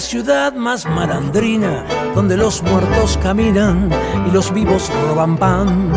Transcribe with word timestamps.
la 0.00 0.06
ciudad 0.06 0.54
más 0.54 0.86
malandrina, 0.86 1.84
donde 2.14 2.34
los 2.34 2.62
muertos 2.62 3.18
caminan 3.22 3.90
y 4.26 4.30
los 4.30 4.50
vivos 4.50 4.90
roban 5.06 5.36
pan. 5.36 5.92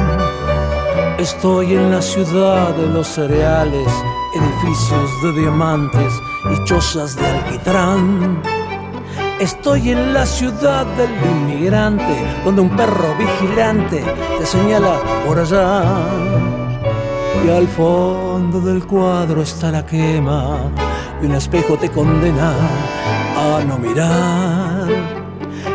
Estoy 1.17 1.71
en 1.75 1.89
la 1.89 2.01
ciudad 2.01 2.75
de 2.75 2.87
los 2.87 3.07
cereales, 3.07 3.87
edificios 4.35 5.09
de 5.23 5.39
diamantes 5.39 6.13
y 6.51 6.65
chozas 6.65 7.15
de 7.15 7.25
alquitrán. 7.25 8.43
Estoy 9.39 9.91
en 9.91 10.13
la 10.13 10.25
ciudad 10.25 10.85
del 10.97 11.11
inmigrante, 11.31 12.17
donde 12.43 12.59
un 12.59 12.75
perro 12.75 13.15
vigilante 13.17 14.03
te 14.37 14.45
señala 14.45 14.99
por 15.25 15.39
allá. 15.39 15.85
Y 17.45 17.49
al 17.49 17.69
fondo 17.69 18.59
del 18.59 18.85
cuadro 18.85 19.43
está 19.43 19.71
la 19.71 19.85
quema, 19.85 20.57
y 21.23 21.25
un 21.25 21.35
espejo 21.35 21.77
te 21.77 21.89
condena 21.89 22.51
a 23.37 23.63
no 23.65 23.77
mirar. 23.77 24.87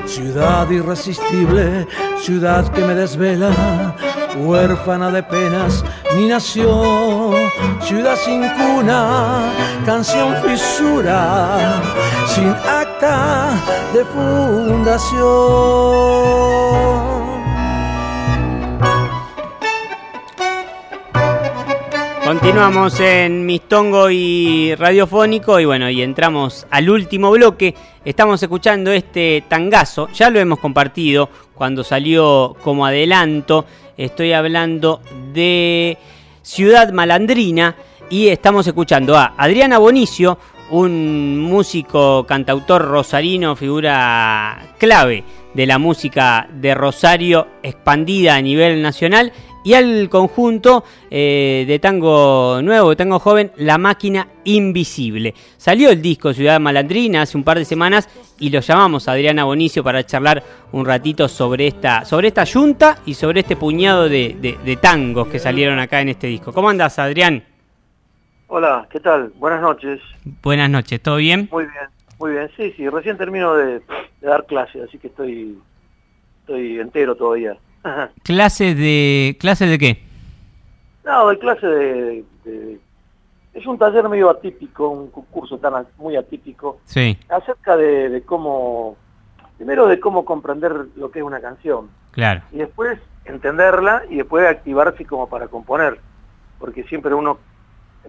Ciudad 0.06 0.70
irresistible, 0.70 1.88
ciudad 2.20 2.70
que 2.72 2.82
me 2.82 2.94
desvela, 2.94 3.96
huérfana 4.36 5.10
de 5.10 5.22
penas, 5.22 5.82
ni 6.16 6.28
nació, 6.28 7.32
ciudad 7.80 8.16
sin 8.16 8.46
cuna, 8.50 9.50
canción 9.86 10.36
fisura, 10.42 11.80
sin 12.26 12.48
acta 12.48 13.54
de 13.94 14.04
fundación. 14.04 15.18
Continuamos 22.28 23.00
en 23.00 23.46
Mistongo 23.46 24.10
y 24.10 24.74
Radiofónico 24.74 25.58
y 25.60 25.64
bueno, 25.64 25.88
y 25.88 26.02
entramos 26.02 26.66
al 26.68 26.90
último 26.90 27.30
bloque. 27.30 27.74
Estamos 28.04 28.42
escuchando 28.42 28.92
este 28.92 29.44
tangazo, 29.48 30.10
ya 30.12 30.28
lo 30.28 30.38
hemos 30.38 30.58
compartido 30.58 31.30
cuando 31.54 31.82
salió 31.82 32.54
como 32.62 32.84
adelanto. 32.84 33.64
Estoy 33.96 34.34
hablando 34.34 35.00
de 35.32 35.96
Ciudad 36.42 36.92
Malandrina 36.92 37.74
y 38.10 38.28
estamos 38.28 38.66
escuchando 38.66 39.16
a 39.16 39.32
Adriana 39.38 39.78
Bonicio, 39.78 40.38
un 40.68 41.40
músico, 41.40 42.26
cantautor 42.26 42.82
rosarino, 42.82 43.56
figura 43.56 44.74
clave 44.76 45.24
de 45.54 45.66
la 45.66 45.78
música 45.78 46.46
de 46.52 46.74
Rosario 46.74 47.48
expandida 47.62 48.34
a 48.36 48.42
nivel 48.42 48.82
nacional 48.82 49.32
y 49.64 49.74
al 49.74 50.08
conjunto 50.08 50.84
eh, 51.10 51.64
de 51.66 51.78
tango 51.78 52.60
nuevo, 52.62 52.90
de 52.90 52.96
tango 52.96 53.18
joven, 53.18 53.52
La 53.56 53.78
Máquina 53.78 54.28
Invisible. 54.44 55.34
Salió 55.56 55.90
el 55.90 56.00
disco 56.00 56.32
Ciudad 56.32 56.60
Malandrina 56.60 57.22
hace 57.22 57.36
un 57.36 57.44
par 57.44 57.58
de 57.58 57.64
semanas 57.64 58.08
y 58.38 58.50
lo 58.50 58.60
llamamos 58.60 59.08
a 59.08 59.12
Adriana 59.12 59.44
Bonicio 59.44 59.82
para 59.82 60.04
charlar 60.04 60.42
un 60.72 60.84
ratito 60.84 61.28
sobre 61.28 61.66
esta, 61.66 62.04
sobre 62.04 62.28
esta 62.28 62.44
yunta 62.44 62.98
y 63.04 63.14
sobre 63.14 63.40
este 63.40 63.56
puñado 63.56 64.08
de, 64.08 64.78
tangos 64.80 65.28
que 65.28 65.38
salieron 65.38 65.78
acá 65.78 66.00
en 66.00 66.10
este 66.10 66.28
disco. 66.28 66.52
¿Cómo 66.52 66.70
andas, 66.70 66.98
Adrián? 66.98 67.42
Hola, 68.46 68.86
¿qué 68.90 69.00
tal? 69.00 69.32
Buenas 69.36 69.60
noches. 69.60 70.00
Buenas 70.42 70.70
noches, 70.70 71.02
¿todo 71.02 71.16
bien? 71.16 71.48
Muy 71.50 71.64
bien, 71.64 71.88
muy 72.18 72.32
bien. 72.32 72.50
Sí, 72.56 72.72
sí, 72.76 72.88
recién 72.88 73.18
termino 73.18 73.54
de, 73.54 73.82
dar 74.22 74.46
clase, 74.46 74.82
así 74.82 74.98
que 74.98 75.08
estoy, 75.08 75.58
estoy 76.40 76.78
entero 76.78 77.14
todavía. 77.14 77.58
¿Clase 78.22 78.74
de 78.74 79.36
clase 79.38 79.66
de 79.66 79.78
qué? 79.78 80.02
No, 81.04 81.28
de 81.28 81.38
clase 81.38 81.66
de, 81.66 82.80
Es 83.54 83.66
un 83.66 83.78
taller 83.78 84.08
medio 84.08 84.30
atípico, 84.30 84.88
un 84.88 85.08
curso 85.08 85.58
tan 85.58 85.86
muy 85.96 86.16
atípico. 86.16 86.80
Sí. 86.84 87.18
Acerca 87.28 87.76
de, 87.76 88.22
cómo... 88.26 88.96
Primero 89.56 89.86
de 89.86 89.98
cómo 89.98 90.24
comprender 90.24 90.86
lo 90.96 91.10
que 91.10 91.18
es 91.18 91.24
una 91.24 91.40
canción. 91.40 91.88
Claro. 92.12 92.42
Y 92.52 92.58
después 92.58 92.98
entenderla 93.24 94.02
y 94.08 94.16
después 94.16 94.46
activarse 94.46 95.04
como 95.04 95.28
para 95.28 95.48
componer. 95.48 95.98
Porque 96.58 96.84
siempre 96.84 97.14
uno... 97.14 97.38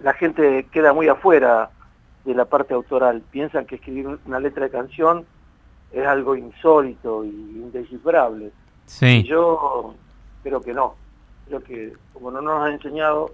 La 0.02 0.12
gente 0.14 0.66
queda 0.70 0.92
muy 0.92 1.08
afuera 1.08 1.70
de 2.24 2.34
la 2.34 2.44
parte 2.44 2.74
autoral. 2.74 3.22
Piensan 3.30 3.66
que 3.66 3.76
escribir 3.76 4.18
una 4.24 4.40
letra 4.40 4.64
de 4.64 4.70
canción 4.70 5.26
es 5.92 6.06
algo 6.06 6.36
insólito 6.36 7.24
y 7.24 7.28
indescifrable. 7.28 8.52
Sí. 8.90 9.22
yo 9.22 9.94
creo 10.42 10.60
que 10.60 10.74
no. 10.74 10.96
Creo 11.46 11.62
que 11.62 11.92
como 12.12 12.30
no 12.30 12.42
nos 12.42 12.66
han 12.66 12.72
enseñado, 12.72 13.30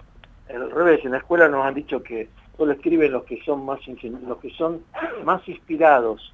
al 0.51 0.71
revés, 0.71 1.05
en 1.05 1.13
la 1.13 1.19
escuela 1.19 1.49
nos 1.49 1.65
han 1.65 1.75
dicho 1.75 2.03
que 2.03 2.29
solo 2.57 2.73
escriben 2.73 3.13
los 3.13 3.25
que 3.25 3.43
son 3.43 3.65
más 3.65 3.81
los 4.27 4.39
que 4.39 4.51
son 4.51 4.83
más 5.25 5.47
inspirados. 5.49 6.33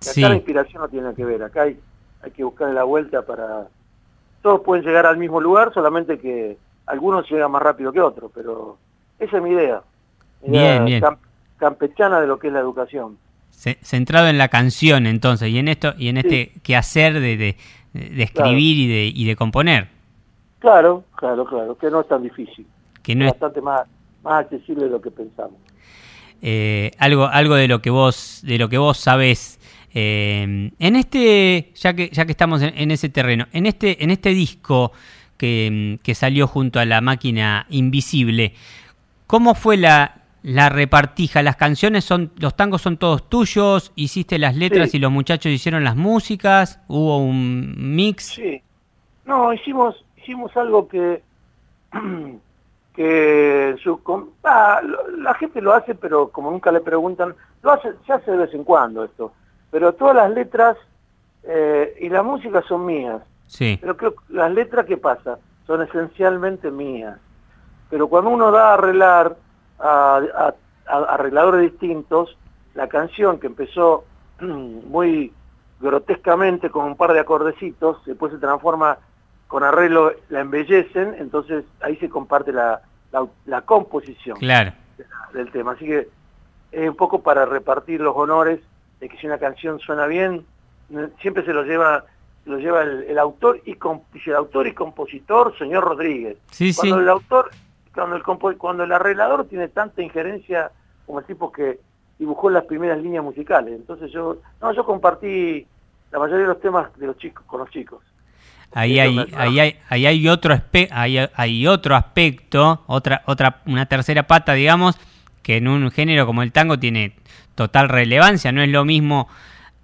acá 0.00 0.28
la 0.28 0.36
inspiración 0.36 0.82
no 0.82 0.88
tiene 0.88 1.14
que 1.14 1.24
ver, 1.24 1.42
acá 1.42 1.62
hay, 1.62 1.78
hay 2.22 2.30
que 2.30 2.44
buscar 2.44 2.70
la 2.72 2.84
vuelta 2.84 3.22
para... 3.22 3.66
Todos 4.40 4.62
pueden 4.62 4.84
llegar 4.84 5.04
al 5.04 5.18
mismo 5.18 5.40
lugar, 5.40 5.74
solamente 5.74 6.18
que 6.18 6.56
algunos 6.86 7.28
llegan 7.28 7.50
más 7.50 7.62
rápido 7.62 7.92
que 7.92 8.00
otros, 8.00 8.30
pero 8.34 8.78
esa 9.18 9.36
es 9.36 9.42
mi 9.42 9.50
idea. 9.50 9.82
bien, 10.46 10.84
bien. 10.84 11.04
campechana 11.58 12.20
de 12.20 12.26
lo 12.26 12.38
que 12.38 12.46
es 12.46 12.52
la 12.52 12.60
educación. 12.60 13.18
centrado 13.50 14.28
en 14.28 14.38
la 14.38 14.48
canción 14.48 15.06
entonces, 15.06 15.48
y 15.48 15.58
en 15.58 15.68
esto, 15.68 15.92
y 15.98 16.08
en 16.08 16.18
este 16.18 16.52
quehacer 16.62 17.14
de 17.14 17.36
de 17.36 17.56
escribir 17.94 18.78
y, 18.78 18.88
de, 18.88 19.12
y 19.14 19.24
de 19.26 19.36
componer. 19.36 19.88
Claro, 20.58 21.04
claro, 21.16 21.44
claro, 21.44 21.76
que 21.76 21.90
no 21.90 22.00
es 22.00 22.08
tan 22.08 22.22
difícil. 22.22 22.66
Que 23.02 23.14
no 23.14 23.24
es 23.24 23.32
bastante 23.32 23.60
más, 23.60 23.82
más 24.22 24.44
accesible 24.44 24.84
de 24.84 24.90
lo 24.90 25.00
que 25.00 25.10
pensamos. 25.10 25.58
Eh, 26.42 26.90
algo, 26.98 27.26
algo 27.26 27.54
de 27.54 27.68
lo 27.68 27.80
que 27.82 27.90
vos, 27.90 28.40
de 28.44 28.58
lo 28.58 28.68
que 28.68 28.78
vos 28.78 28.98
sabés. 28.98 29.58
Eh, 29.92 30.70
en 30.78 30.96
este, 30.96 31.72
ya 31.74 31.94
que, 31.94 32.10
ya 32.10 32.24
que 32.24 32.32
estamos 32.32 32.62
en, 32.62 32.90
ese 32.90 33.08
terreno, 33.08 33.46
en 33.52 33.66
este, 33.66 34.02
en 34.04 34.10
este 34.10 34.30
disco 34.30 34.92
que, 35.36 35.98
que 36.02 36.14
salió 36.14 36.46
junto 36.46 36.78
a 36.78 36.84
la 36.84 37.00
máquina 37.00 37.66
invisible, 37.70 38.54
¿cómo 39.26 39.54
fue 39.54 39.76
la, 39.76 40.19
la 40.42 40.68
repartija, 40.68 41.42
las 41.42 41.56
canciones 41.56 42.04
son, 42.04 42.32
los 42.38 42.56
tangos 42.56 42.82
son 42.82 42.96
todos 42.96 43.28
tuyos, 43.28 43.92
hiciste 43.94 44.38
las 44.38 44.56
letras 44.56 44.94
y 44.94 44.98
los 44.98 45.10
muchachos 45.10 45.52
hicieron 45.52 45.84
las 45.84 45.96
músicas, 45.96 46.80
hubo 46.88 47.18
un 47.18 47.74
mix. 47.94 48.28
Sí, 48.28 48.62
no, 49.26 49.52
hicimos, 49.52 50.04
hicimos 50.16 50.56
algo 50.56 50.88
que, 50.88 51.22
que 52.94 53.76
su, 53.82 54.00
ah, 54.44 54.80
la 55.18 55.34
gente 55.34 55.60
lo 55.60 55.74
hace, 55.74 55.94
pero 55.94 56.28
como 56.28 56.50
nunca 56.50 56.72
le 56.72 56.80
preguntan, 56.80 57.34
lo 57.62 57.72
hace, 57.72 57.90
se 58.06 58.12
hace 58.12 58.30
de 58.30 58.38
vez 58.38 58.54
en 58.54 58.64
cuando 58.64 59.04
esto, 59.04 59.32
pero 59.70 59.92
todas 59.92 60.16
las 60.16 60.30
letras 60.30 60.76
eh, 61.44 61.96
y 62.00 62.08
la 62.08 62.22
música 62.22 62.62
son 62.66 62.86
mías. 62.86 63.22
Sí. 63.46 63.78
Pero 63.80 63.96
creo 63.96 64.14
que 64.14 64.20
las 64.30 64.52
letras, 64.52 64.86
¿qué 64.86 64.96
pasa? 64.96 65.38
Son 65.66 65.82
esencialmente 65.82 66.70
mías. 66.70 67.18
Pero 67.90 68.08
cuando 68.08 68.30
uno 68.30 68.50
da 68.50 68.70
a 68.70 68.74
arreglar, 68.74 69.36
a, 69.80 70.54
arregladores 70.86 71.70
distintos, 71.72 72.36
la 72.74 72.88
canción 72.88 73.38
que 73.38 73.46
empezó 73.46 74.04
muy 74.40 75.32
grotescamente 75.80 76.70
con 76.70 76.84
un 76.84 76.96
par 76.96 77.12
de 77.12 77.20
acordecitos, 77.20 78.04
después 78.04 78.32
se 78.32 78.38
transforma 78.38 78.98
con 79.48 79.64
arreglo, 79.64 80.12
la 80.28 80.40
embellecen, 80.40 81.16
entonces 81.18 81.64
ahí 81.80 81.96
se 81.96 82.08
comparte 82.08 82.52
la, 82.52 82.82
la, 83.46 83.62
composición 83.62 84.38
del 84.38 85.50
tema. 85.50 85.72
Así 85.72 85.86
que 85.86 86.08
es 86.70 86.88
un 86.88 86.94
poco 86.94 87.22
para 87.22 87.46
repartir 87.46 88.00
los 88.00 88.14
honores 88.16 88.60
de 89.00 89.08
que 89.08 89.16
si 89.16 89.26
una 89.26 89.38
canción 89.38 89.80
suena 89.80 90.06
bien, 90.06 90.44
siempre 91.20 91.44
se 91.44 91.52
lo 91.52 91.64
lleva 91.64 92.04
lo 92.46 92.58
lleva 92.58 92.82
el, 92.82 93.18
autor 93.18 93.60
y 93.64 93.76
el 94.26 94.34
autor 94.34 94.66
y 94.66 94.72
compositor 94.72 95.56
señor 95.58 95.84
Rodríguez. 95.84 96.38
Cuando 96.76 97.00
el 97.00 97.08
autor 97.08 97.50
cuando 97.94 98.16
el, 98.16 98.22
cuando 98.56 98.84
el 98.84 98.92
arreglador 98.92 99.46
tiene 99.46 99.68
tanta 99.68 100.02
injerencia 100.02 100.70
como 101.06 101.20
el 101.20 101.26
tipo 101.26 101.50
que 101.50 101.80
dibujó 102.18 102.50
las 102.50 102.64
primeras 102.64 102.98
líneas 103.02 103.24
musicales. 103.24 103.74
Entonces 103.74 104.12
yo, 104.12 104.38
no, 104.60 104.72
yo 104.72 104.84
compartí 104.84 105.66
la 106.12 106.18
mayoría 106.18 106.42
de 106.42 106.52
los 106.52 106.60
temas 106.60 106.96
de 106.98 107.06
los 107.06 107.16
chicos 107.18 107.44
con 107.46 107.60
los 107.60 107.70
chicos. 107.70 108.00
Ahí 108.72 109.00
hay, 109.00 109.18
ahí 109.34 109.58
hay, 109.58 109.76
ahí 109.88 110.06
hay 110.06 110.28
otro 110.28 110.54
hay, 110.92 111.18
hay 111.34 111.66
otro 111.66 111.96
aspecto, 111.96 112.84
otra, 112.86 113.22
otra, 113.26 113.62
una 113.66 113.86
tercera 113.86 114.28
pata, 114.28 114.52
digamos, 114.52 114.96
que 115.42 115.56
en 115.56 115.66
un 115.66 115.90
género 115.90 116.24
como 116.24 116.42
el 116.42 116.52
tango 116.52 116.78
tiene 116.78 117.16
total 117.56 117.88
relevancia. 117.88 118.52
No 118.52 118.62
es 118.62 118.68
lo 118.68 118.84
mismo 118.84 119.28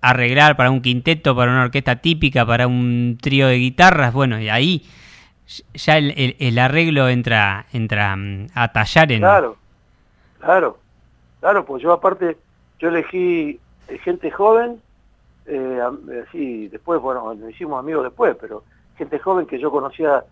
arreglar 0.00 0.56
para 0.56 0.70
un 0.70 0.82
quinteto, 0.82 1.35
para 1.35 1.50
una 1.50 1.64
orquesta 1.64 1.97
típica, 1.97 2.47
para 2.47 2.69
un 2.69 3.19
trío 3.20 3.49
de 3.49 3.56
guitarras. 3.56 4.12
Bueno, 4.12 4.41
y 4.41 4.49
ahí 4.49 4.85
ya 5.75 5.98
el, 5.98 6.37
el, 6.38 6.58
arreglo 6.58 7.08
entra, 7.08 7.66
entra 7.72 8.16
mm, 8.16 8.48
a 8.54 8.72
tallar 8.72 9.12
en... 9.12 9.20
Claro, 9.20 9.56
claro, 10.40 10.78
claro, 11.40 11.64
pues 11.64 11.82
yo 11.82 11.93
aparte, 11.93 12.37
yo 12.78 12.88
elegí 12.88 13.60
gente 14.02 14.31
joven, 14.31 14.81
eh, 15.46 15.81
así, 16.26 16.69
después, 16.69 17.00
bueno, 17.00 17.32
nos 17.34 17.50
hicimos 17.50 17.78
amigos 17.78 18.04
después, 18.04 18.37
pero 18.40 18.64
gente 18.98 19.19
joven 19.19 19.46
que 19.46 19.58
yo 19.60 19.70
conocía 19.70 20.25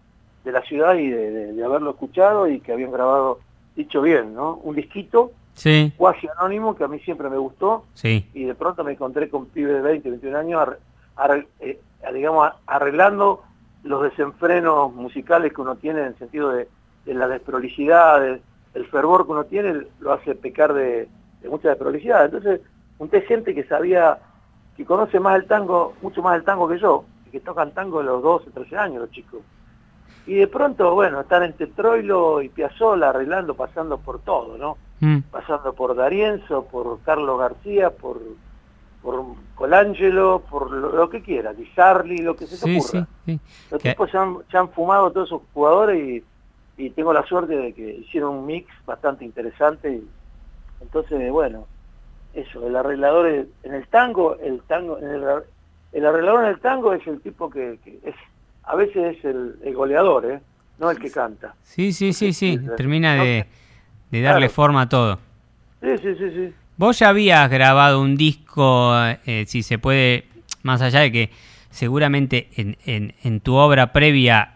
de 0.44 0.52
la 0.52 0.62
ciudad 0.62 0.94
y 0.96 1.08
de, 1.08 1.64
haberlo 1.64 1.90
escuchado 1.90 2.48
y 2.48 2.60
que 2.60 2.72
habían 2.72 2.90
grabado, 2.92 3.40
dicho 3.76 4.02
bien, 4.02 4.34
¿no? 4.34 4.54
Un 4.56 4.74
disquito 4.76 5.32
sí. 5.54 5.92
cuasi 5.96 6.26
anónimo, 6.36 6.74
que 6.76 6.84
a 6.84 6.88
mí 6.88 6.98
siempre 7.00 7.28
me 7.30 7.38
gustó, 7.38 7.84
Sí. 7.94 8.28
y 8.34 8.44
de 8.44 8.54
pronto 8.54 8.82
me 8.84 8.92
encontré 8.92 9.28
con 9.28 9.46
pibes 9.46 9.74
de 9.76 9.80
20, 9.82 10.10
21 10.10 10.36
años, 10.38 10.60
ar- 10.60 10.78
ar- 11.16 11.46
eh, 11.60 11.80
digamos, 12.12 12.50
arreglando 12.66 13.42
los 13.84 14.02
desenfrenos 14.02 14.92
musicales 14.92 15.52
que 15.52 15.60
uno 15.60 15.76
tiene 15.76 16.00
en 16.00 16.06
el 16.06 16.18
sentido 16.18 16.50
de, 16.50 16.68
de 17.04 17.14
la 17.14 17.28
desprolijidad, 17.28 18.20
de- 18.20 18.42
el 18.74 18.86
fervor 18.86 19.24
que 19.24 19.32
uno 19.32 19.44
tiene, 19.44 19.86
lo 20.00 20.12
hace 20.12 20.34
pecar 20.34 20.74
de, 20.74 21.08
de 21.42 21.48
mucha 21.48 21.68
desprolijidad. 21.68 22.24
Entonces, 22.24 22.60
junté 22.98 23.20
gente 23.22 23.54
que 23.54 23.62
sabía, 23.64 24.18
que 24.76 24.84
conoce 24.84 25.20
más 25.20 25.36
el 25.36 25.46
tango, 25.46 25.94
mucho 26.02 26.22
más 26.22 26.36
el 26.36 26.44
tango 26.44 26.66
que 26.68 26.78
yo, 26.80 27.04
y 27.26 27.30
que 27.30 27.40
tocan 27.40 27.70
tango 27.72 27.98
de 28.00 28.06
los 28.06 28.20
12, 28.22 28.50
13 28.50 28.76
años 28.76 29.02
los 29.02 29.10
chicos. 29.12 29.40
Y 30.26 30.34
de 30.34 30.48
pronto, 30.48 30.94
bueno, 30.94 31.20
están 31.20 31.42
entre 31.44 31.66
Troilo 31.68 32.40
y 32.42 32.48
Piazzolla 32.48 33.10
arreglando, 33.10 33.54
pasando 33.54 33.98
por 33.98 34.20
todo, 34.20 34.56
¿no? 34.58 34.76
Mm. 35.00 35.18
pasando 35.30 35.72
por 35.74 35.94
D'Arienzo, 35.94 36.64
por 36.64 36.98
Carlos 37.02 37.38
García, 37.38 37.90
por, 37.90 38.18
por 39.04 39.22
Colangelo, 39.54 40.42
por 40.50 40.70
lo, 40.70 40.90
lo 40.96 41.10
que 41.10 41.22
quiera, 41.22 41.52
Di 41.52 41.66
Sarli, 41.76 42.18
lo 42.18 42.34
que 42.34 42.46
se 42.46 42.56
te 42.56 42.64
Sí, 42.64 42.76
ocurra. 42.78 43.06
sí, 43.26 43.38
sí. 43.38 43.40
Los 43.70 43.82
tipos 43.82 44.10
ya 44.10 44.22
han, 44.22 44.38
ya 44.50 44.60
han 44.60 44.70
fumado 44.70 45.12
todos 45.12 45.28
esos 45.28 45.42
jugadores 45.52 46.24
y, 46.78 46.82
y 46.82 46.90
tengo 46.90 47.12
la 47.12 47.22
suerte 47.26 47.54
de 47.54 47.74
que 47.74 47.96
hicieron 47.96 48.34
un 48.38 48.46
mix 48.46 48.66
bastante 48.86 49.24
interesante. 49.26 49.92
Y, 49.92 50.08
entonces, 50.80 51.30
bueno, 51.30 51.66
eso, 52.32 52.66
el 52.66 52.74
arreglador 52.74 53.28
es- 53.28 53.46
en 53.62 53.74
el 53.74 53.86
tango, 53.88 54.36
el 54.38 54.62
tango, 54.62 54.98
en 54.98 55.10
el, 55.10 55.24
el 55.92 56.06
arreglador 56.06 56.44
en 56.44 56.50
el 56.50 56.60
tango 56.60 56.94
es 56.94 57.06
el 57.06 57.20
tipo 57.20 57.50
que, 57.50 57.78
que 57.84 58.00
es, 58.04 58.14
a 58.64 58.74
veces 58.74 59.18
es 59.18 59.24
el, 59.26 59.56
el 59.64 59.74
goleador, 59.74 60.24
¿eh? 60.24 60.40
no 60.78 60.90
el 60.90 60.98
que 60.98 61.10
canta. 61.10 61.54
Sí, 61.62 61.92
sí, 61.92 62.14
sí, 62.14 62.32
sí. 62.32 62.58
Termina 62.78 63.14
de, 63.16 63.46
de 64.10 64.22
darle 64.22 64.46
claro. 64.46 64.52
forma 64.54 64.80
a 64.82 64.88
todo. 64.88 65.18
Sí, 65.82 65.98
sí, 65.98 66.14
sí, 66.16 66.30
sí. 66.30 66.54
Vos 66.76 66.98
ya 66.98 67.08
habías 67.10 67.48
grabado 67.50 68.00
un 68.00 68.16
disco, 68.16 68.92
eh, 69.26 69.44
si 69.46 69.62
se 69.62 69.78
puede, 69.78 70.24
más 70.62 70.82
allá 70.82 71.00
de 71.00 71.12
que 71.12 71.30
seguramente 71.70 72.48
en, 72.56 72.76
en- 72.86 73.14
en 73.22 73.40
tu 73.40 73.54
obra 73.54 73.92
previa 73.92 74.54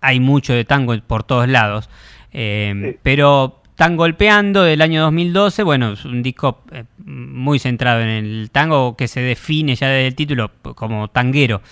hay 0.00 0.20
mucho 0.20 0.52
de 0.52 0.64
tango 0.64 0.96
por 1.06 1.24
todos 1.24 1.48
lados, 1.48 1.88
eh, 2.32 2.72
Sí. 2.92 2.98
pero 3.02 3.56
Tan 3.76 3.96
Golpeando 3.96 4.62
del 4.62 4.82
año 4.82 5.00
2012, 5.04 5.62
bueno, 5.62 5.92
es 5.94 6.04
un 6.04 6.22
disco 6.22 6.60
eh, 6.70 6.84
muy 7.04 7.58
centrado 7.58 8.02
en 8.02 8.08
el 8.10 8.50
tango 8.52 8.94
que 8.94 9.08
se 9.08 9.20
define 9.22 9.74
ya 9.74 9.88
desde 9.88 10.06
el 10.08 10.14
título 10.14 10.50
como 10.74 11.08
tanguero. 11.08 11.62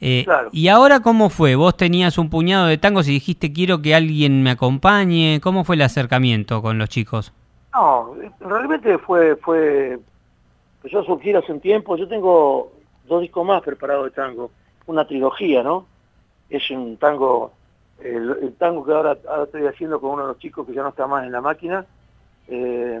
Eh, 0.00 0.22
Claro. 0.24 0.48
¿Y 0.52 0.66
ahora 0.66 0.98
cómo 1.00 1.30
fue? 1.30 1.54
¿Vos 1.54 1.76
tenías 1.76 2.18
un 2.18 2.30
puñado 2.30 2.66
de 2.66 2.78
tangos 2.78 3.06
y 3.06 3.12
dijiste 3.12 3.52
quiero 3.52 3.80
que 3.80 3.94
alguien 3.94 4.42
me 4.42 4.50
acompañe? 4.50 5.38
¿Cómo 5.40 5.62
fue 5.62 5.76
el 5.76 5.82
acercamiento 5.82 6.62
con 6.62 6.78
los 6.78 6.88
chicos? 6.88 7.32
No, 7.74 8.14
realmente 8.40 8.98
fue, 8.98 9.36
fue, 9.36 9.98
pues 10.80 10.92
yo 10.92 11.02
surgí 11.04 11.32
hace 11.32 11.52
un 11.52 11.60
tiempo, 11.60 11.96
yo 11.96 12.06
tengo 12.06 12.72
dos 13.06 13.22
discos 13.22 13.46
más 13.46 13.62
preparados 13.62 14.04
de 14.04 14.10
tango, 14.10 14.50
una 14.86 15.06
trilogía, 15.06 15.62
¿no? 15.62 15.86
Es 16.50 16.70
un 16.70 16.98
tango, 16.98 17.52
el, 18.00 18.36
el 18.42 18.54
tango 18.56 18.84
que 18.84 18.92
ahora, 18.92 19.16
ahora 19.28 19.44
estoy 19.44 19.66
haciendo 19.66 20.00
con 20.00 20.10
uno 20.10 20.22
de 20.22 20.28
los 20.28 20.38
chicos 20.38 20.66
que 20.66 20.74
ya 20.74 20.82
no 20.82 20.90
está 20.90 21.06
más 21.06 21.24
en 21.24 21.32
la 21.32 21.40
máquina, 21.40 21.86
eh, 22.48 23.00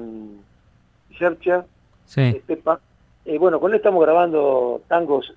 Sercha, 1.18 1.66
Sí, 2.04 2.42
Pepa. 2.46 2.80
Eh, 3.24 3.38
bueno, 3.38 3.60
con 3.60 3.70
él 3.70 3.76
estamos 3.76 4.02
grabando 4.02 4.82
tangos, 4.88 5.34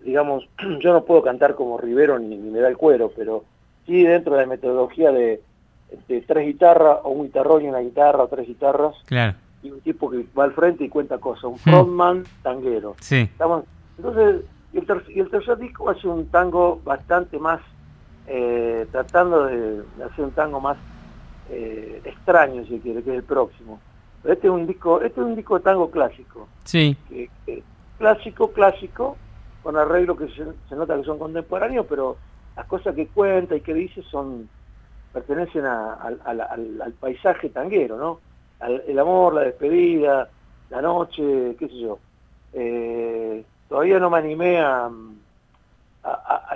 digamos, 0.00 0.48
yo 0.80 0.92
no 0.92 1.04
puedo 1.04 1.22
cantar 1.22 1.54
como 1.54 1.78
Rivero 1.78 2.18
ni, 2.18 2.36
ni 2.36 2.50
me 2.50 2.60
da 2.60 2.68
el 2.68 2.76
cuero, 2.76 3.12
pero 3.14 3.44
sí 3.86 4.02
dentro 4.02 4.34
de 4.34 4.42
la 4.42 4.46
metodología 4.46 5.12
de, 5.12 5.40
de 6.08 6.20
tres 6.22 6.46
guitarras, 6.46 6.98
o 7.04 7.10
un 7.10 7.24
guitarrón 7.26 7.64
y 7.64 7.68
una 7.68 7.80
guitarra, 7.80 8.22
o 8.24 8.28
tres 8.28 8.46
guitarras, 8.46 8.94
claro. 9.06 9.36
y 9.62 9.70
un 9.70 9.80
tipo 9.80 10.10
que 10.10 10.24
va 10.38 10.44
al 10.44 10.52
frente 10.52 10.84
y 10.84 10.88
cuenta 10.88 11.18
cosas, 11.18 11.44
un 11.44 11.58
frontman 11.58 12.24
tanguero. 12.42 12.94
Sí. 13.00 13.20
Estamos, 13.20 13.64
entonces, 13.96 14.42
y 14.72 14.78
el, 14.78 14.86
ter- 14.86 15.04
y 15.10 15.20
el 15.20 15.30
tercer 15.30 15.58
disco 15.58 15.90
hace 15.90 16.08
un 16.08 16.26
tango 16.28 16.80
bastante 16.84 17.38
más, 17.38 17.60
eh, 18.26 18.86
tratando 18.90 19.46
de, 19.46 19.82
de 19.82 20.04
hacer 20.04 20.24
un 20.24 20.30
tango 20.32 20.60
más 20.60 20.76
eh, 21.50 22.00
extraño, 22.04 22.64
si 22.64 22.78
quiere, 22.80 23.02
que 23.02 23.10
es 23.10 23.16
el 23.16 23.24
próximo. 23.24 23.80
Pero 24.22 24.34
este 24.34 24.46
es 24.46 24.52
un 24.52 24.66
disco, 24.66 25.00
este 25.02 25.20
es 25.20 25.26
un 25.26 25.34
disco 25.36 25.58
de 25.58 25.64
tango 25.64 25.90
clásico, 25.90 26.48
Sí, 26.64 26.96
que- 27.08 27.28
que- 27.44 27.62
clásico, 27.98 28.52
clásico, 28.52 29.16
con 29.62 29.76
arreglos 29.76 30.18
que 30.18 30.28
se, 30.28 30.44
se 30.68 30.74
nota 30.74 30.96
que 30.96 31.04
son 31.04 31.18
contemporáneos, 31.18 31.86
pero 31.88 32.16
las 32.56 32.66
cosas 32.66 32.94
que 32.94 33.06
cuenta 33.08 33.54
y 33.56 33.60
que 33.60 33.74
dice 33.74 34.02
son 34.10 34.48
pertenecen 35.12 35.64
a- 35.66 35.94
al, 35.94 36.20
al- 36.40 36.92
paisaje 36.98 37.50
tanguero, 37.50 37.96
¿no? 37.96 38.20
Al- 38.60 38.82
el 38.86 38.98
amor, 38.98 39.34
la 39.34 39.42
despedida, 39.42 40.30
la 40.70 40.82
noche, 40.82 41.56
qué 41.58 41.68
sé 41.68 41.78
yo. 41.80 41.98
Eh, 42.52 43.44
todavía 43.68 43.98
no 43.98 44.10
me 44.10 44.18
animé 44.18 44.60
a, 44.60 44.90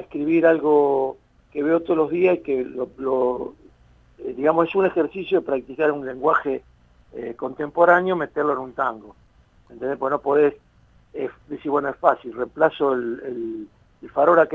escribir 0.00 0.46
algo 0.46 1.18
que 1.50 1.62
veo 1.62 1.80
todos 1.80 1.96
los 1.96 2.10
días 2.10 2.36
y 2.36 2.42
que 2.42 2.64
lo, 2.64 3.54
eh, 4.18 4.34
digamos 4.36 4.68
es 4.68 4.74
un 4.74 4.86
ejercicio 4.86 5.40
de 5.40 5.46
practicar 5.46 5.92
un 5.92 6.04
lenguaje 6.06 6.62
eh, 7.12 7.34
contemporáneo, 7.34 8.16
meterlo 8.16 8.52
en 8.52 8.58
un 8.58 8.72
tango. 8.74 9.16
¿Entendés? 9.68 9.98
Pues 9.98 10.10
no 10.10 10.20
podés 10.20 10.54
decir, 11.48 11.70
bueno, 11.70 11.88
es 11.88 11.96
fácil, 11.96 12.34
reemplazo 12.34 12.92
el, 12.92 13.20
el, 13.24 13.68
el 14.02 14.10
farol 14.10 14.38
a 14.38 14.46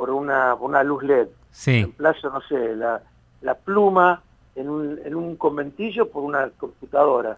por 0.00 0.08
una, 0.08 0.56
por 0.56 0.70
una 0.70 0.82
luz 0.82 1.02
LED 1.02 1.28
sí, 1.50 1.72
reemplazo, 1.72 2.30
no 2.30 2.40
sé, 2.40 2.74
la, 2.74 3.02
la 3.42 3.54
pluma 3.54 4.22
en 4.54 4.70
un, 4.70 4.98
en 5.04 5.14
un 5.14 5.36
conventillo 5.36 6.08
por 6.08 6.22
una 6.22 6.48
computadora. 6.56 7.36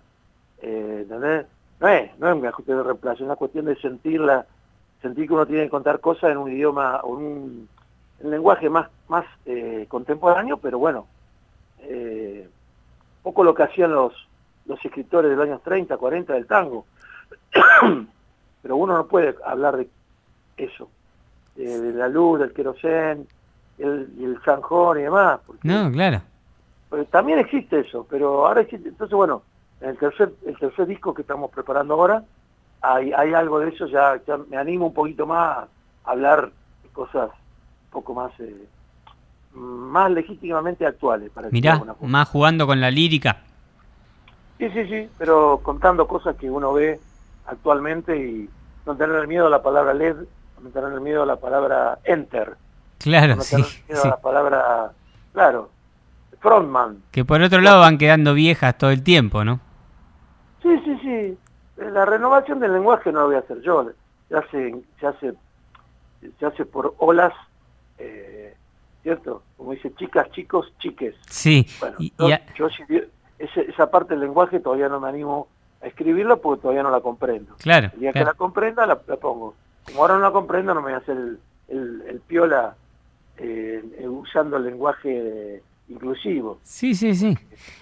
Eh, 0.60 0.98
¿entendés? 1.00 1.46
No 1.80 1.88
es, 1.88 2.16
no 2.20 2.30
es 2.30 2.36
una 2.36 2.52
cuestión 2.52 2.78
de 2.78 2.84
reemplazo, 2.84 3.16
es 3.16 3.22
una 3.22 3.34
cuestión 3.34 3.64
de 3.64 3.74
sentirla, 3.80 4.46
sentir 5.00 5.26
que 5.26 5.34
uno 5.34 5.44
tiene 5.44 5.64
que 5.64 5.70
contar 5.70 5.98
cosas 5.98 6.30
en 6.30 6.36
un 6.36 6.52
idioma 6.52 7.00
o 7.02 7.18
en 7.18 7.24
un, 7.26 7.68
en 8.20 8.26
un 8.26 8.30
lenguaje 8.30 8.70
más, 8.70 8.88
más 9.08 9.26
eh, 9.44 9.86
contemporáneo, 9.88 10.56
pero 10.56 10.78
bueno, 10.78 11.08
eh, 11.80 12.48
poco 13.24 13.42
lo 13.42 13.56
que 13.56 13.64
hacían 13.64 13.92
los, 13.92 14.12
los 14.66 14.78
escritores 14.84 15.32
de 15.32 15.36
los 15.36 15.46
años 15.46 15.62
30, 15.64 15.96
40 15.96 16.32
del 16.32 16.46
tango. 16.46 16.86
pero 18.62 18.76
uno 18.76 18.96
no 18.96 19.08
puede 19.08 19.34
hablar 19.44 19.78
de 19.78 19.88
eso, 20.56 20.88
de, 21.56 21.80
de 21.80 21.92
la 21.92 22.08
luz, 22.08 22.40
del 22.40 22.52
querosén, 22.52 23.26
el, 23.78 24.08
el 24.20 24.38
zanjón 24.44 25.00
y 25.00 25.02
demás. 25.02 25.40
Porque, 25.46 25.66
no, 25.66 25.90
claro. 25.90 26.22
porque 26.88 27.04
también 27.06 27.38
existe 27.38 27.80
eso, 27.80 28.06
pero 28.08 28.46
ahora 28.46 28.62
existe. 28.62 28.88
Entonces, 28.88 29.14
bueno, 29.14 29.42
en 29.80 29.90
el 29.90 29.98
tercer, 29.98 30.32
el 30.46 30.58
tercer 30.58 30.86
disco 30.86 31.14
que 31.14 31.22
estamos 31.22 31.50
preparando 31.50 31.94
ahora, 31.94 32.24
hay, 32.80 33.12
hay 33.12 33.32
algo 33.34 33.60
de 33.60 33.68
eso, 33.70 33.86
ya, 33.86 34.20
ya 34.26 34.36
me 34.36 34.56
animo 34.56 34.86
un 34.86 34.94
poquito 34.94 35.26
más 35.26 35.58
a 35.58 35.68
hablar 36.04 36.50
de 36.82 36.88
cosas 36.90 37.30
un 37.30 37.90
poco 37.90 38.14
más 38.14 38.32
eh, 38.40 38.66
más 39.54 40.10
legítimamente 40.10 40.86
actuales. 40.86 41.30
Para 41.30 41.50
Mirá, 41.50 41.82
más 42.00 42.28
jugando 42.28 42.66
con 42.66 42.80
la 42.80 42.90
lírica. 42.90 43.42
Sí, 44.58 44.70
sí, 44.70 44.86
sí, 44.86 45.08
pero 45.18 45.60
contando 45.62 46.06
cosas 46.06 46.36
que 46.36 46.50
uno 46.50 46.72
ve 46.72 47.00
actualmente 47.46 48.16
y 48.16 48.48
no 48.86 48.96
tener 48.96 49.26
miedo 49.26 49.46
a 49.46 49.50
la 49.50 49.62
palabra 49.62 49.92
LED, 49.92 50.16
no 50.62 50.70
tener 50.70 51.00
miedo 51.00 51.22
a 51.22 51.26
la 51.26 51.36
palabra 51.36 51.98
enter, 52.04 52.56
Claro, 52.98 53.36
no 53.36 53.42
sí, 53.42 53.56
tener 53.56 53.70
miedo 53.88 54.02
sí. 54.02 54.08
a 54.08 54.10
la 54.12 54.20
palabra, 54.20 54.92
claro, 55.32 55.70
frontman. 56.40 57.02
Que 57.10 57.24
por 57.24 57.42
otro 57.42 57.60
lado 57.60 57.80
van 57.80 57.98
quedando 57.98 58.34
viejas 58.34 58.76
todo 58.78 58.90
el 58.90 59.02
tiempo, 59.02 59.44
¿no? 59.44 59.60
Sí, 60.62 60.70
sí, 60.84 60.98
sí. 61.02 61.38
La 61.76 62.04
renovación 62.04 62.60
del 62.60 62.72
lenguaje 62.72 63.10
no 63.12 63.20
lo 63.20 63.26
voy 63.26 63.36
a 63.36 63.40
hacer 63.40 63.60
yo. 63.62 63.90
Se 64.28 64.36
hace, 64.36 64.74
se 65.00 65.06
hace, 65.06 65.34
se 66.38 66.46
hace 66.46 66.64
por 66.64 66.94
olas, 66.98 67.32
eh, 67.98 68.54
¿cierto? 69.02 69.42
Como 69.56 69.72
dice 69.72 69.92
chicas, 69.94 70.30
chicos, 70.30 70.72
chiques. 70.78 71.16
Sí. 71.28 71.66
Bueno, 71.80 71.96
y- 71.98 72.12
yo, 72.16 72.28
y 72.28 72.32
a- 72.32 72.46
yo 72.54 72.66
esa 73.38 73.90
parte 73.90 74.14
del 74.14 74.20
lenguaje 74.20 74.60
todavía 74.60 74.88
no 74.88 75.00
me 75.00 75.08
animo 75.08 75.48
a 75.82 75.86
escribirla 75.88 76.36
porque 76.36 76.62
todavía 76.62 76.84
no 76.84 76.90
la 76.90 77.00
comprendo. 77.00 77.56
claro, 77.56 77.90
El 77.94 78.00
día 78.00 78.10
que 78.10 78.20
claro. 78.20 78.28
la 78.28 78.34
comprenda, 78.34 78.86
la, 78.86 79.00
la 79.06 79.16
pongo. 79.16 79.54
Como 79.84 80.00
ahora 80.02 80.14
no 80.14 80.20
la 80.20 80.30
comprendo, 80.32 80.74
no 80.74 80.80
me 80.80 80.86
voy 80.88 80.94
a 80.94 80.98
hacer 80.98 81.16
el, 81.16 81.38
el, 81.68 82.02
el 82.08 82.20
piola 82.20 82.74
eh, 83.38 83.82
eh, 83.98 84.08
usando 84.08 84.56
el 84.56 84.64
lenguaje 84.64 85.62
inclusivo. 85.88 86.60
Sí, 86.62 86.94
sí, 86.94 87.14
sí. 87.14 87.36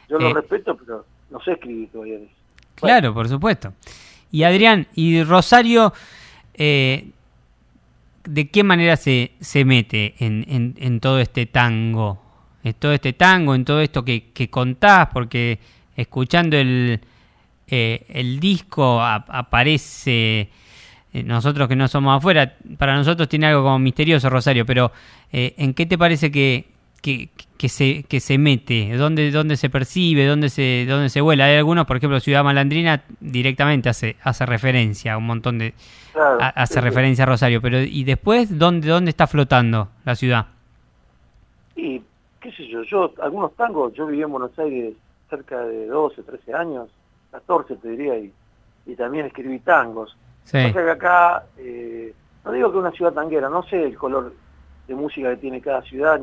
Yo 0.08 0.16
Eh. 0.18 0.20
lo 0.22 0.34
respeto, 0.34 0.76
pero 0.76 1.04
no 1.30 1.40
sé 1.42 1.52
escribir 1.52 1.90
todavía 1.90 2.16
eso. 2.16 2.32
Claro, 2.76 3.12
por 3.14 3.28
supuesto. 3.28 3.72
Y 4.32 4.42
Adrián, 4.44 4.86
y 4.94 5.22
Rosario, 5.22 5.92
eh, 6.54 7.10
¿de 8.24 8.48
qué 8.48 8.62
manera 8.64 8.96
se, 8.96 9.32
se 9.40 9.64
mete 9.64 10.14
en, 10.18 10.44
en- 10.48 10.74
en 10.78 11.00
todo 11.00 11.18
este 11.20 11.46
tango? 11.46 12.22
En 12.62 12.74
todo 12.74 12.92
este 12.92 13.12
tango, 13.14 13.54
en 13.54 13.64
todo 13.64 13.80
esto 13.80 14.04
que, 14.04 14.30
que 14.32 14.50
contás, 14.50 15.08
porque 15.12 15.58
escuchando 15.96 16.56
el, 16.56 17.00
eh, 17.68 18.04
el 18.08 18.38
disco 18.40 19.00
a- 19.00 19.24
aparece, 19.28 20.48
eh, 21.12 21.22
nosotros 21.24 21.68
que 21.68 21.76
no 21.76 21.88
somos 21.88 22.16
afuera, 22.16 22.54
para 22.78 22.94
nosotros 22.94 23.28
tiene 23.28 23.46
algo 23.46 23.62
como 23.62 23.78
misterioso, 23.78 24.30
Rosario, 24.30 24.64
pero 24.64 24.92
eh, 25.32 25.54
¿en 25.56 25.74
qué 25.74 25.84
te 25.86 25.98
parece 25.98 26.30
que, 26.30 26.66
que, 27.02 27.30
que, 27.58 27.68
se, 27.68 28.04
que 28.04 28.20
se 28.20 28.38
mete? 28.38 28.96
¿Dónde, 28.96 29.32
¿Dónde 29.32 29.56
se 29.56 29.70
percibe? 29.70 30.24
¿Dónde 30.24 30.48
se, 30.48 30.86
dónde 30.88 31.08
se 31.08 31.20
vuela? 31.20 31.46
Hay 31.46 31.56
algunos, 31.56 31.86
por 31.86 31.96
ejemplo, 31.96 32.20
Ciudad 32.20 32.44
Malandrina 32.44 33.02
directamente 33.18 33.88
hace, 33.88 34.16
hace 34.22 34.46
referencia 34.46 35.14
a 35.14 35.16
un 35.16 35.26
montón 35.26 35.58
de... 35.58 35.74
hace 36.38 36.80
referencia 36.80 37.24
a 37.24 37.26
Rosario, 37.26 37.60
pero 37.60 37.80
¿y 37.80 38.04
después 38.04 38.56
dónde, 38.56 38.88
dónde 38.88 39.10
está 39.10 39.26
flotando 39.26 39.88
la 40.04 40.14
ciudad? 40.14 40.46
Y, 41.74 42.02
qué 42.40 42.52
sé 42.52 42.68
yo, 42.68 42.84
yo, 42.84 43.12
algunos 43.20 43.56
tangos, 43.56 43.92
yo 43.94 44.06
viví 44.06 44.22
en 44.22 44.30
Buenos 44.30 44.56
Aires 44.60 44.94
cerca 45.28 45.58
de 45.60 45.86
12, 45.86 46.22
13 46.22 46.54
años, 46.54 46.88
14 47.32 47.76
te 47.76 47.88
diría, 47.88 48.16
y, 48.16 48.32
y 48.86 48.94
también 48.94 49.26
escribí 49.26 49.58
tangos. 49.60 50.16
Sí. 50.50 50.72
Que 50.72 50.90
acá, 50.90 51.44
eh, 51.58 52.12
no 52.44 52.50
digo 52.50 52.72
que 52.72 52.78
una 52.78 52.90
ciudad 52.90 53.12
tanguera, 53.12 53.48
no 53.48 53.62
sé 53.62 53.84
el 53.84 53.96
color 53.96 54.32
de 54.88 54.94
música 54.96 55.30
que 55.30 55.36
tiene 55.36 55.60
cada 55.60 55.80
ciudad, 55.82 56.20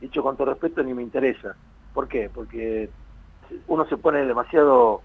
dicho 0.00 0.20
con 0.20 0.36
todo 0.36 0.50
respeto, 0.50 0.82
ni 0.82 0.92
me 0.92 1.02
interesa. 1.02 1.54
¿Por 1.94 2.08
qué? 2.08 2.28
Porque 2.32 2.90
uno 3.68 3.86
se 3.86 3.96
pone 3.98 4.24
demasiado 4.24 5.02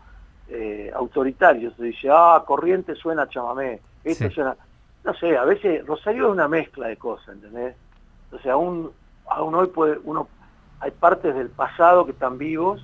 eh, 0.50 0.92
autoritario, 0.96 1.72
se 1.76 1.84
dice, 1.84 2.10
ah, 2.12 2.44
corriente 2.46 2.96
suena 2.96 3.30
chamamé, 3.30 3.80
esto 4.04 4.30
suena... 4.32 4.56
No 5.04 5.14
sé, 5.16 5.38
a 5.38 5.46
veces 5.46 5.86
Rosario 5.86 6.28
es 6.28 6.32
una 6.32 6.48
mezcla 6.48 6.88
de 6.88 6.98
cosas, 6.98 7.36
¿entendés? 7.36 7.76
O 8.32 8.40
sea, 8.40 8.54
aún, 8.54 8.92
aún 9.28 9.54
hoy 9.54 9.68
puede, 9.68 10.00
uno, 10.04 10.28
hay 10.80 10.92
partes 10.92 11.36
del 11.36 11.50
pasado 11.50 12.06
que 12.06 12.12
están 12.12 12.38
vivos, 12.40 12.84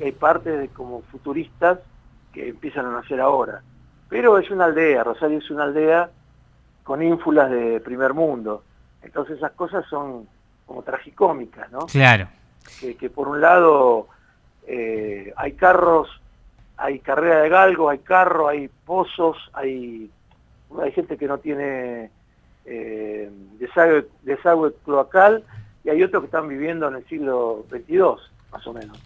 y 0.00 0.04
hay 0.04 0.12
partes 0.12 0.58
de, 0.58 0.68
como 0.68 1.02
futuristas 1.02 1.78
que 2.32 2.48
empiezan 2.48 2.86
a 2.86 2.90
nacer 2.90 3.20
ahora. 3.20 3.62
Pero 4.08 4.38
es 4.38 4.50
una 4.50 4.66
aldea, 4.66 5.02
Rosario 5.02 5.38
es 5.38 5.50
una 5.50 5.64
aldea 5.64 6.10
con 6.84 7.02
ínfulas 7.02 7.50
de 7.50 7.80
primer 7.80 8.14
mundo. 8.14 8.62
Entonces 9.02 9.38
esas 9.38 9.52
cosas 9.52 9.84
son 9.88 10.28
como 10.66 10.82
tragicómicas, 10.82 11.70
¿no? 11.72 11.86
Claro. 11.86 12.28
Que, 12.80 13.10
por 13.10 13.28
un 13.28 13.40
lado 13.40 14.08
eh, 14.66 15.32
hay 15.36 15.52
carros, 15.52 16.08
hay 16.76 16.98
carrera 17.00 17.42
de 17.42 17.48
galgo, 17.48 17.88
hay 17.88 17.98
carro, 17.98 18.48
hay 18.48 18.68
pozos, 18.84 19.36
hay, 19.52 20.10
hay 20.80 20.92
gente 20.92 21.16
que 21.16 21.26
no 21.26 21.38
tiene 21.38 22.10
eh, 22.64 23.30
desagüe, 23.58 24.06
desagüe 24.22 24.74
cloacal 24.84 25.44
y 25.84 25.90
hay 25.90 26.02
otros 26.02 26.22
que 26.22 26.26
están 26.26 26.48
viviendo 26.48 26.88
en 26.88 26.96
el 26.96 27.06
siglo 27.06 27.64
XXII, 27.70 28.00
más 28.52 28.66
o 28.66 28.72
menos. 28.72 28.98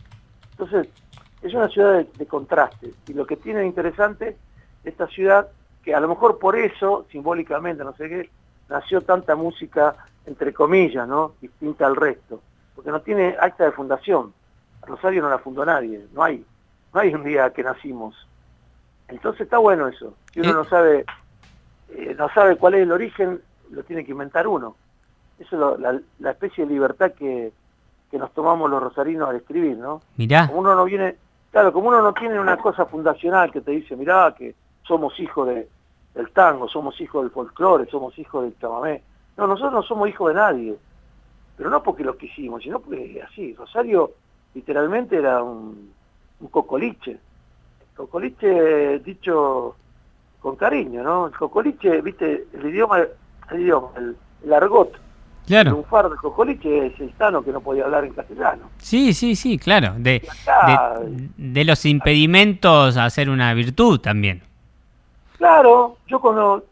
Entonces, 0.52 0.88
es 1.42 1.54
una 1.54 1.68
ciudad 1.68 1.98
de, 1.98 2.08
de 2.16 2.26
contrastes 2.26 2.94
y 3.06 3.14
lo 3.14 3.26
que 3.26 3.36
tiene 3.36 3.60
de 3.60 3.66
interesante 3.66 4.36
esta 4.84 5.06
ciudad, 5.06 5.48
que 5.82 5.94
a 5.94 6.00
lo 6.00 6.08
mejor 6.08 6.38
por 6.38 6.56
eso, 6.56 7.06
simbólicamente, 7.10 7.84
no 7.84 7.94
sé 7.94 8.08
qué, 8.08 8.30
nació 8.68 9.00
tanta 9.02 9.34
música 9.34 9.96
entre 10.26 10.52
comillas, 10.52 11.06
¿no? 11.08 11.32
Distinta 11.40 11.86
al 11.86 11.96
resto, 11.96 12.40
porque 12.74 12.90
no 12.90 13.00
tiene 13.00 13.36
acta 13.40 13.64
de 13.64 13.72
fundación. 13.72 14.32
Rosario 14.82 15.22
no 15.22 15.28
la 15.28 15.38
fundó 15.38 15.64
nadie, 15.64 16.06
no 16.12 16.22
hay, 16.22 16.44
no 16.94 17.00
hay 17.00 17.14
un 17.14 17.24
día 17.24 17.50
que 17.50 17.62
nacimos. 17.62 18.26
Entonces 19.08 19.42
está 19.42 19.58
bueno 19.58 19.88
eso. 19.88 20.14
Si 20.32 20.40
uno 20.40 20.54
no 20.54 20.64
sabe, 20.64 21.04
eh, 21.90 22.14
no 22.16 22.28
sabe 22.30 22.56
cuál 22.56 22.74
es 22.74 22.82
el 22.82 22.92
origen, 22.92 23.40
lo 23.70 23.82
tiene 23.82 24.04
que 24.04 24.12
inventar 24.12 24.46
uno. 24.46 24.76
Eso 25.38 25.74
es 25.74 26.02
la, 26.18 26.30
especie 26.30 26.64
de 26.64 26.72
libertad 26.72 27.12
que, 27.12 27.52
que 28.10 28.18
nos 28.18 28.32
tomamos 28.32 28.70
los 28.70 28.82
rosarinos 28.82 29.28
al 29.28 29.36
escribir, 29.36 29.76
¿no? 29.76 30.02
Mirá. 30.16 30.46
Como 30.46 30.60
uno 30.60 30.74
no 30.74 30.84
viene, 30.84 31.16
claro, 31.50 31.72
como 31.72 31.88
uno 31.88 32.02
no 32.02 32.12
tiene 32.12 32.38
una 32.38 32.56
cosa 32.56 32.86
fundacional 32.86 33.50
que 33.50 33.60
te 33.60 33.72
dice, 33.72 33.96
mirá, 33.96 34.34
que 34.36 34.54
somos 34.90 35.20
hijos 35.20 35.46
de, 35.46 35.68
del 36.16 36.30
tango, 36.32 36.68
somos 36.68 37.00
hijos 37.00 37.22
del 37.22 37.30
folclore, 37.30 37.86
somos 37.88 38.18
hijos 38.18 38.42
del 38.42 38.58
chamamé. 38.58 39.02
No, 39.36 39.46
nosotros 39.46 39.72
no 39.72 39.82
somos 39.84 40.08
hijos 40.08 40.30
de 40.30 40.34
nadie, 40.34 40.76
pero 41.56 41.70
no 41.70 41.80
porque 41.80 42.02
lo 42.02 42.16
quisimos, 42.16 42.64
sino 42.64 42.80
porque 42.80 43.22
así, 43.22 43.54
Rosario 43.54 44.10
literalmente 44.52 45.16
era 45.16 45.44
un, 45.44 45.92
cocoliche. 46.50 47.18
Cocoliche 47.94 48.98
dicho 48.98 49.76
con 50.40 50.56
cariño, 50.56 51.04
¿no? 51.04 51.28
El 51.28 51.36
cocoliche, 51.36 52.00
viste, 52.00 52.46
el 52.52 52.66
idioma, 52.66 52.98
el 53.52 53.60
idioma, 53.60 53.90
el, 54.44 54.52
argot. 54.52 54.98
Claro. 55.46 55.76
Un 55.76 55.84
far 55.84 56.10
de 56.10 56.16
cocoliche 56.16 56.86
es 56.86 57.00
el 57.00 57.12
sano 57.16 57.44
que 57.44 57.52
no 57.52 57.60
podía 57.60 57.84
hablar 57.84 58.04
en 58.04 58.12
castellano. 58.12 58.70
Sí, 58.78 59.14
sí, 59.14 59.36
sí, 59.36 59.56
claro. 59.56 59.94
De, 59.98 60.26
de, 61.36 61.64
los 61.64 61.84
impedimentos 61.84 62.96
a 62.96 63.04
hacer 63.04 63.30
una 63.30 63.54
virtud 63.54 64.00
también. 64.00 64.49
Claro, 65.40 65.96
yo 66.06 66.20
cuando 66.20 66.64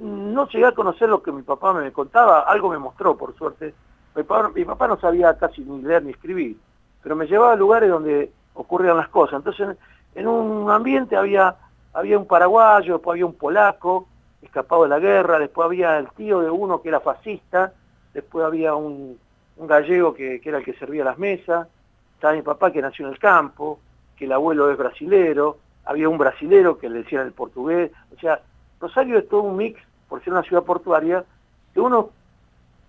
no 0.00 0.46
llegué 0.46 0.66
a 0.66 0.70
conocer 0.70 1.08
lo 1.08 1.24
que 1.24 1.32
mi 1.32 1.42
papá 1.42 1.72
me 1.72 1.90
contaba, 1.90 2.42
algo 2.42 2.68
me 2.68 2.78
mostró, 2.78 3.16
por 3.16 3.36
suerte. 3.36 3.74
Mi 4.14 4.22
papá, 4.22 4.86
no 4.86 4.96
sabía 5.00 5.36
casi 5.36 5.62
ni 5.62 5.82
leer 5.82 6.04
ni 6.04 6.12
escribir, 6.12 6.56
pero 7.02 7.16
me 7.16 7.26
llevaba 7.26 7.54
a 7.54 7.56
lugares 7.56 7.90
donde 7.90 8.30
ocurrían 8.54 8.96
las 8.96 9.08
cosas. 9.08 9.38
Entonces, 9.38 9.76
en, 10.14 10.28
un 10.28 10.70
ambiente 10.70 11.16
había, 11.16 11.56
había 11.92 12.16
un 12.16 12.28
paraguayo, 12.28 12.92
después 12.92 13.14
había 13.14 13.26
un 13.26 13.34
polaco, 13.34 14.06
escapado 14.40 14.84
de 14.84 14.90
la 14.90 15.00
guerra, 15.00 15.40
después 15.40 15.66
había 15.66 15.98
el 15.98 16.08
tío 16.10 16.42
de 16.42 16.50
uno 16.50 16.80
que 16.80 16.90
era 16.90 17.00
fascista, 17.00 17.72
después 18.14 18.46
había 18.46 18.76
un, 18.76 19.18
gallego 19.56 20.14
que, 20.14 20.40
era 20.44 20.58
el 20.58 20.64
que 20.64 20.74
servía 20.74 21.02
las 21.02 21.18
mesas, 21.18 21.66
estaba 22.14 22.34
mi 22.34 22.42
papá 22.42 22.70
que 22.70 22.82
nació 22.82 23.04
en 23.08 23.14
el 23.14 23.18
campo, 23.18 23.80
que 24.14 24.26
el 24.26 24.32
abuelo 24.32 24.70
es 24.70 24.78
brasilero, 24.78 25.58
había 25.84 26.08
un 26.08 26.18
brasilero 26.18 26.78
que 26.78 26.88
le 26.88 27.02
decían 27.02 27.26
el 27.26 27.32
portugués, 27.32 27.90
o 28.14 28.20
sea, 28.20 28.40
Rosario 28.80 29.18
es 29.18 29.28
todo 29.28 29.42
un 29.42 29.56
mix, 29.56 29.80
por 30.08 30.22
ser 30.22 30.32
una 30.32 30.42
ciudad 30.42 30.62
portuaria, 30.62 31.24
que 31.72 31.80
uno 31.80 32.10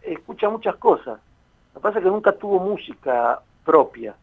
escucha 0.02 0.50
muchas 0.50 0.76
cosas. 0.76 1.20
Lo 1.74 1.80
que 1.80 1.84
pasa 1.84 2.00
es 2.00 2.04
que 2.04 2.12
nunca 2.12 2.34
tuvo 2.34 2.60
música 2.60 3.40
propia. 3.64 4.16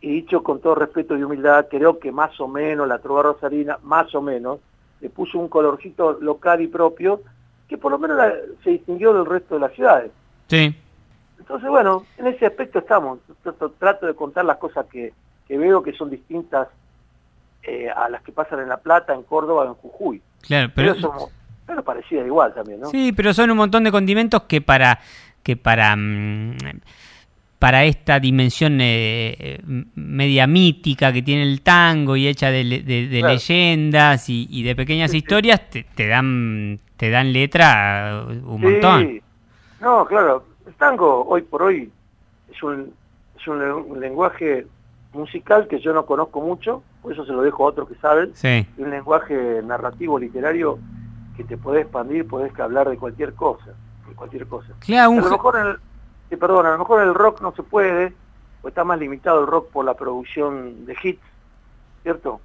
Y 0.00 0.10
dicho 0.10 0.42
con 0.42 0.60
todo 0.60 0.74
respeto 0.74 1.16
y 1.16 1.22
humildad, 1.22 1.66
creo 1.70 1.98
que 1.98 2.10
más 2.12 2.38
o 2.40 2.48
menos 2.48 2.88
la 2.88 2.98
trova 2.98 3.22
rosarina, 3.22 3.78
más 3.82 4.14
o 4.14 4.22
menos, 4.22 4.60
le 5.00 5.10
puso 5.10 5.38
un 5.38 5.48
colorcito 5.48 6.18
local 6.20 6.60
y 6.60 6.68
propio, 6.68 7.22
que 7.68 7.78
por 7.78 7.92
lo 7.92 7.98
menos 7.98 8.18
se 8.64 8.70
distinguió 8.70 9.12
del 9.12 9.26
resto 9.26 9.54
de 9.54 9.60
las 9.60 9.72
ciudades. 9.72 10.10
Sí. 10.48 10.74
Entonces, 11.38 11.68
bueno, 11.68 12.04
en 12.18 12.26
ese 12.26 12.46
aspecto 12.46 12.80
estamos. 12.80 13.18
Trato 13.78 14.06
de 14.06 14.14
contar 14.14 14.44
las 14.44 14.58
cosas 14.58 14.86
que, 14.86 15.12
veo 15.48 15.82
que 15.82 15.92
son 15.92 16.10
distintas 16.10 16.68
eh, 17.62 17.88
a 17.94 18.08
las 18.08 18.22
que 18.22 18.32
pasan 18.32 18.60
en 18.60 18.68
La 18.68 18.78
Plata, 18.78 19.14
en 19.14 19.22
Córdoba 19.22 19.66
en 19.66 19.74
Jujuy. 19.74 20.22
Claro, 20.42 20.70
pero... 20.74 20.94
pero 21.66 21.84
parecida 21.84 22.24
igual 22.24 22.54
también, 22.54 22.80
¿no? 22.80 22.86
Sí, 22.88 23.12
pero 23.12 23.34
son 23.34 23.50
un 23.50 23.56
montón 23.56 23.84
de 23.84 23.90
condimentos 23.90 24.42
que 24.42 24.60
para... 24.60 24.98
que 25.42 25.56
para 25.56 25.94
mm, 25.96 26.56
para 27.60 27.84
esta 27.84 28.18
dimensión 28.18 28.78
eh, 28.80 29.60
media 29.94 30.46
mítica 30.46 31.12
que 31.12 31.20
tiene 31.20 31.42
el 31.42 31.60
tango 31.60 32.16
y 32.16 32.26
hecha 32.26 32.50
de, 32.50 32.64
leyendas 32.64 34.30
y, 34.30 34.62
de 34.62 34.74
pequeñas 34.74 35.12
historias, 35.12 35.68
Te, 35.68 36.08
dan 36.08 36.80
te 36.96 37.10
dan 37.10 37.34
letra 37.34 38.24
un 38.26 38.62
montón. 38.62 39.20
No, 39.78 40.06
claro, 40.06 40.44
el 40.66 40.72
tango 40.74 41.26
hoy 41.28 41.42
por 41.42 41.64
hoy 41.64 41.92
es 42.50 42.62
un, 42.62 42.94
es 43.38 43.46
un 43.46 44.00
lenguaje 44.00 44.66
musical 45.12 45.68
que 45.68 45.80
yo 45.80 45.92
no 45.92 46.06
conozco 46.06 46.40
mucho, 46.40 46.82
por 47.02 47.12
eso 47.12 47.24
se 47.24 47.32
lo 47.32 47.42
dejo 47.42 47.64
a 47.64 47.68
otros 47.68 47.88
que 47.88 47.94
saben, 47.96 48.34
sí. 48.34 48.66
un 48.76 48.90
lenguaje 48.90 49.62
narrativo, 49.62 50.18
literario, 50.18 50.78
que 51.36 51.44
te 51.44 51.56
puede 51.56 51.82
expandir, 51.82 52.26
podés 52.26 52.58
hablar 52.58 52.88
de 52.88 52.98
cualquier 52.98 53.34
cosa, 53.34 53.72
de 54.06 54.14
cualquier 54.14 54.46
cosa. 54.46 54.74
Claro, 54.80 55.12
a 55.12 55.14
lo 55.14 55.30
mejor 55.30 55.56
en 55.56 55.66
el, 56.30 56.38
perdón, 56.38 56.66
a 56.66 56.72
lo 56.72 56.78
mejor 56.78 57.02
el 57.02 57.14
rock 57.14 57.40
no 57.40 57.52
se 57.52 57.62
puede, 57.62 58.12
o 58.62 58.68
está 58.68 58.84
más 58.84 58.98
limitado 58.98 59.40
el 59.40 59.46
rock 59.46 59.70
por 59.70 59.84
la 59.84 59.94
producción 59.94 60.84
de 60.84 60.96
hits, 61.02 61.22
¿cierto? 62.02 62.40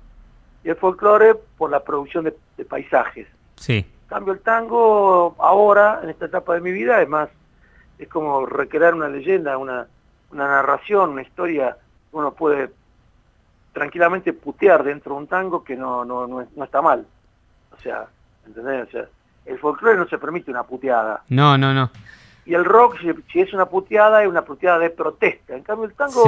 Y 0.64 0.70
el 0.70 0.78
folclore 0.78 1.36
por 1.58 1.70
la 1.70 1.82
producción 1.82 2.24
de, 2.24 2.66
paisajes. 2.66 3.28
Sí. 3.58 3.86
En 4.04 4.08
cambio 4.08 4.34
el 4.34 4.40
tango 4.40 5.36
ahora, 5.40 6.00
en 6.02 6.10
esta 6.10 6.26
etapa 6.26 6.54
de 6.54 6.62
mi 6.62 6.72
vida, 6.72 7.02
es 7.02 7.10
más, 7.10 7.30
es 8.00 8.08
como 8.08 8.46
recrear 8.46 8.94
una 8.94 9.10
leyenda, 9.10 9.58
una, 9.58 9.88
una 10.32 10.48
narración, 10.48 11.12
una 11.12 11.22
historia 11.22 11.78
uno 12.16 12.34
puede 12.34 12.70
tranquilamente 13.76 14.32
putear 14.32 14.86
dentro 14.86 15.14
de 15.14 15.20
un 15.20 15.28
tango 15.28 15.62
que 15.62 15.76
no, 15.76 16.06
no, 16.06 16.26
no, 16.26 16.64
está 16.64 16.82
mal. 16.82 17.06
O 17.78 17.82
sea, 17.82 18.06
¿entendés? 18.48 18.88
O 18.88 18.92
sea, 18.92 19.06
el 19.46 19.60
folclore 19.60 19.98
no 19.98 20.08
se 20.08 20.18
permite 20.18 20.50
una 20.50 20.64
puteada. 20.64 21.24
No, 21.28 21.58
no, 21.58 21.74
no. 21.74 21.92
Y 22.46 22.54
el 22.54 22.64
rock, 22.64 22.98
si, 23.30 23.40
es 23.42 23.54
una 23.54 23.66
puteada, 23.66 24.24
es 24.24 24.30
una 24.30 24.44
puteada 24.44 24.80
de 24.80 24.92
protesta. 24.92 25.54
En 25.54 25.64
cambio, 25.64 25.88
el 25.88 25.94
tango 25.94 26.24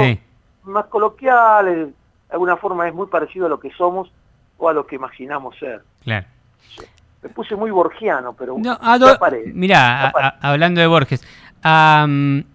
más 0.64 0.84
coloquial, 0.86 1.64
de 1.64 1.92
alguna 2.28 2.58
forma 2.58 2.86
es 2.86 2.92
muy 2.92 3.06
parecido 3.06 3.46
a 3.46 3.48
lo 3.48 3.58
que 3.58 3.70
somos 3.70 4.12
o 4.58 4.68
a 4.68 4.74
lo 4.74 4.86
que 4.86 4.96
imaginamos 4.96 5.56
ser. 5.56 5.82
Claro. 6.04 6.26
Me 7.22 7.30
puse 7.30 7.56
muy 7.56 7.70
borgiano, 7.70 8.34
pero 8.34 8.58
no, 8.58 8.78
mirá, 9.54 10.10
hablando 10.42 10.82
de 10.82 10.86
Borges, 10.86 11.26
a, 11.62 12.06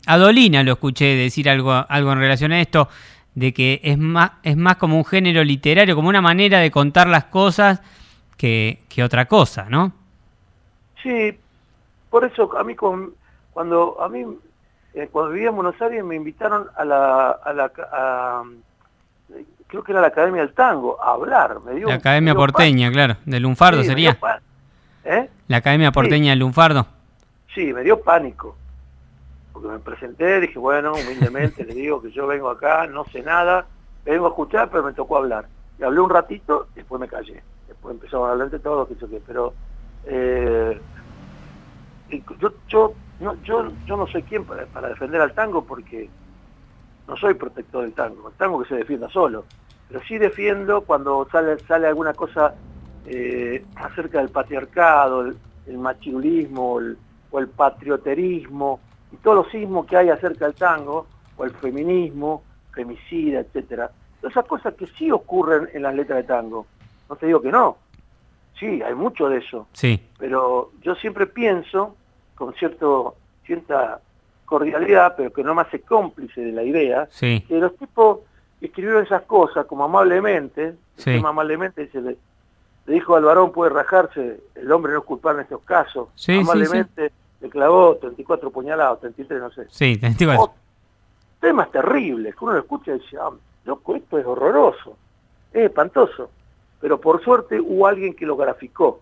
a 0.05 0.17
Dolina 0.17 0.61
lo 0.61 0.73
escuché 0.73 1.15
decir 1.15 1.49
algo, 1.49 1.73
algo 1.73 2.11
en 2.13 2.19
relación 2.19 2.51
a 2.51 2.61
esto 2.61 2.87
de 3.35 3.53
que 3.53 3.81
es 3.83 3.97
más, 3.97 4.31
es 4.43 4.57
más 4.57 4.77
como 4.77 4.97
un 4.97 5.05
género 5.05 5.43
literario, 5.43 5.95
como 5.95 6.09
una 6.09 6.21
manera 6.21 6.59
de 6.59 6.71
contar 6.71 7.07
las 7.07 7.25
cosas 7.25 7.81
que, 8.37 8.79
otra 9.03 9.25
cosa, 9.25 9.67
¿no? 9.69 9.93
Sí, 11.01 11.37
por 12.09 12.25
eso 12.25 12.57
a 12.57 12.63
mí 12.63 12.75
cuando 12.75 14.01
a 14.01 14.09
mí 14.09 14.25
eh, 14.93 15.09
cuando 15.11 15.31
vivía 15.31 15.49
en 15.49 15.55
Buenos 15.55 15.81
Aires 15.81 16.03
me 16.03 16.15
invitaron 16.15 16.67
a 16.75 16.85
la, 16.85 17.31
a 17.31 17.53
la 17.53 17.71
creo 19.67 19.83
que 19.83 19.91
era 19.91 20.01
la 20.01 20.07
Academia 20.07 20.41
del 20.41 20.53
Tango, 20.53 21.01
a 21.01 21.13
hablar. 21.13 21.57
Me 21.65 21.73
dio, 21.73 21.87
la 21.87 21.95
Academia 21.95 22.35
Porteña, 22.35 22.91
claro, 22.91 23.17
del 23.25 23.41
Lunfardo 23.41 23.83
sería. 23.83 24.17
¿Eh? 25.03 25.29
La 25.47 25.57
Academia 25.57 25.91
Porteña 25.91 26.29
del 26.29 26.39
Lunfardo. 26.39 26.85
Sí, 27.55 27.73
me 27.73 27.81
dio 27.81 27.99
pánico. 27.99 28.55
Porque 29.53 29.67
me 29.67 29.79
presenté, 29.79 30.39
dije, 30.39 30.57
bueno, 30.57 30.93
humildemente 30.93 31.63
le 31.63 31.75
digo 31.75 32.01
que 32.01 32.11
yo 32.11 32.27
vengo 32.27 32.49
acá, 32.49 32.87
no 32.87 33.05
sé 33.05 33.21
nada, 33.21 33.67
vengo 34.03 34.25
a 34.25 34.29
escuchar, 34.29 34.69
pero 34.69 34.83
me 34.83 34.93
tocó 34.93 35.17
hablar. 35.17 35.47
Y 35.79 35.83
hablé 35.83 35.99
un 35.99 36.09
ratito, 36.09 36.67
después 36.75 36.99
me 36.99 37.07
callé. 37.07 37.43
Después 37.67 37.93
empezamos 37.93 38.27
a 38.27 38.31
hablar 38.31 38.49
de 38.49 38.59
todo, 38.59 38.87
que 38.87 38.95
yo 38.95 39.09
qué. 39.09 39.21
Pero 39.25 39.53
eh, 40.05 40.79
yo, 42.39 42.53
yo, 42.67 42.93
no, 43.19 43.35
yo, 43.43 43.71
yo 43.85 43.97
no 43.97 44.07
soy 44.07 44.23
quien 44.23 44.43
para, 44.43 44.89
defender 44.89 45.21
al 45.21 45.33
tango 45.33 45.63
porque 45.63 46.09
no 47.07 47.15
soy 47.17 47.35
protector 47.35 47.83
del 47.83 47.93
tango. 47.93 48.29
El 48.29 48.35
tango 48.35 48.61
que 48.61 48.69
se 48.69 48.75
defienda 48.75 49.09
solo 49.09 49.45
pero 49.93 50.05
sí 50.07 50.17
defiendo 50.17 50.81
cuando 50.81 51.27
sale, 51.31 51.59
sale 51.59 51.85
alguna 51.85 52.15
cosa 52.15 52.55
eh, 53.05 53.63
acerca 53.75 54.17
del 54.17 54.29
patriarcado, 54.29 55.21
el, 55.67 55.77
machirulismo 55.77 56.79
o 57.29 57.39
el 57.39 57.47
patrioterismo 57.47 58.79
y 59.13 59.17
todos 59.17 59.37
los 59.37 59.51
sismos 59.51 59.85
que 59.85 59.95
hay 59.95 60.09
acerca 60.09 60.45
del 60.45 60.55
tango, 60.55 61.05
o 61.37 61.45
el 61.45 61.51
feminismo, 61.51 62.43
femicida, 62.73 63.39
etcétera. 63.39 63.91
Esas 64.21 64.45
cosas 64.45 64.73
que 64.73 64.87
sí 64.87 65.11
ocurren 65.11 65.69
en 65.73 65.83
las 65.83 65.93
letras 65.93 66.17
de 66.17 66.23
tango. 66.23 66.65
No 67.09 67.15
te 67.15 67.27
digo 67.27 67.41
que 67.41 67.51
no. 67.51 67.77
Sí, 68.59 68.81
hay 68.81 68.95
mucho 68.95 69.29
de 69.29 69.37
eso. 69.39 69.67
Sí. 69.73 70.01
Pero 70.17 70.71
yo 70.81 70.95
siempre 70.95 71.27
pienso, 71.27 71.95
con 72.35 72.53
cierto, 72.55 73.15
cierta 73.45 73.99
cordialidad, 74.45 75.15
pero 75.15 75.31
que 75.31 75.43
no 75.43 75.53
me 75.53 75.61
hace 75.61 75.81
cómplice 75.81 76.41
de 76.41 76.51
la 76.51 76.63
idea, 76.63 77.07
que 77.19 77.43
los 77.49 77.75
tipos 77.77 78.19
escribió 78.61 78.99
esas 78.99 79.23
cosas 79.23 79.65
como 79.65 79.83
amablemente, 79.83 80.75
amablemente 81.05 81.89
le, 81.93 82.17
dijo 82.85 83.15
al 83.15 83.23
varón 83.23 83.51
puede 83.51 83.71
rajarse, 83.71 84.41
el 84.55 84.71
hombre 84.71 84.93
no 84.93 84.99
es 84.99 85.05
culpable 85.05 85.41
en 85.41 85.43
estos 85.43 85.63
casos, 85.63 86.09
amablemente 86.27 87.11
le 87.43 87.49
clavó 87.49 87.97
34 87.97 88.49
puñalados, 88.51 89.01
33 89.01 89.41
no 89.41 89.51
sé. 89.51 89.67
Sí, 89.69 89.97
34. 89.97 90.53
temas 91.41 91.69
terribles, 91.71 92.33
que 92.33 92.45
uno 92.45 92.53
lo 92.53 92.59
escucha 92.59 92.95
y 92.95 92.99
dice, 92.99 93.17
ah, 93.19 93.31
loco, 93.65 93.97
esto 93.97 94.17
es 94.17 94.25
horroroso, 94.25 94.97
es 95.51 95.65
espantoso, 95.65 96.31
pero 96.79 97.01
por 97.01 97.21
suerte 97.21 97.59
hubo 97.59 97.85
alguien 97.85 98.13
que 98.13 98.25
lo 98.25 98.37
graficó, 98.37 99.01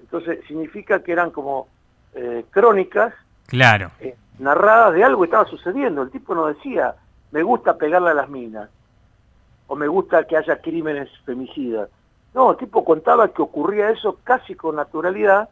entonces 0.00 0.40
significa 0.48 1.02
que 1.02 1.12
eran 1.12 1.30
como 1.30 1.68
eh, 2.14 2.46
crónicas 2.50 3.12
claro. 3.46 3.90
Eh, 4.00 4.16
narradas 4.38 4.94
de 4.94 5.04
algo 5.04 5.20
que 5.20 5.26
estaba 5.26 5.44
sucediendo, 5.44 6.00
el 6.00 6.10
tipo 6.10 6.34
no 6.34 6.46
decía, 6.46 6.94
me 7.32 7.42
gusta 7.42 7.76
pegarle 7.76 8.10
a 8.10 8.14
las 8.14 8.30
minas, 8.30 8.70
o 9.66 9.76
me 9.76 9.88
gusta 9.88 10.24
que 10.24 10.38
haya 10.38 10.56
crímenes 10.62 11.10
femicidas. 11.26 11.90
No, 12.32 12.52
el 12.52 12.56
tipo 12.56 12.82
contaba 12.82 13.28
que 13.28 13.42
ocurría 13.42 13.90
eso 13.90 14.18
casi 14.24 14.54
con 14.54 14.76
naturalidad, 14.76 15.50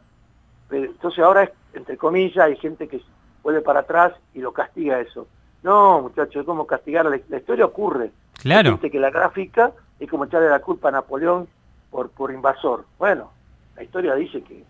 entonces 0.73 1.23
ahora 1.23 1.43
es, 1.43 1.51
entre 1.73 1.97
comillas, 1.97 2.45
hay 2.45 2.55
gente 2.57 2.87
que 2.87 3.01
vuelve 3.41 3.61
para 3.61 3.81
atrás 3.81 4.13
y 4.33 4.39
lo 4.39 4.51
castiga 4.51 4.99
eso. 4.99 5.27
No, 5.61 6.01
muchachos, 6.01 6.37
es 6.37 6.45
como 6.45 6.67
castigar, 6.67 7.05
la, 7.05 7.19
la 7.29 7.37
historia 7.37 7.65
ocurre. 7.65 8.11
Claro. 8.41 8.69
Hay 8.69 8.75
gente 8.75 8.91
que 8.91 8.99
la 8.99 9.11
gráfica 9.11 9.71
es 9.99 10.09
como 10.09 10.25
echarle 10.25 10.49
la 10.49 10.59
culpa 10.59 10.89
a 10.89 10.91
Napoleón 10.91 11.47
por, 11.89 12.09
por 12.09 12.31
invasor. 12.31 12.85
Bueno, 12.97 13.31
la 13.75 13.83
historia 13.83 14.15
dice 14.15 14.41
que, 14.41 14.63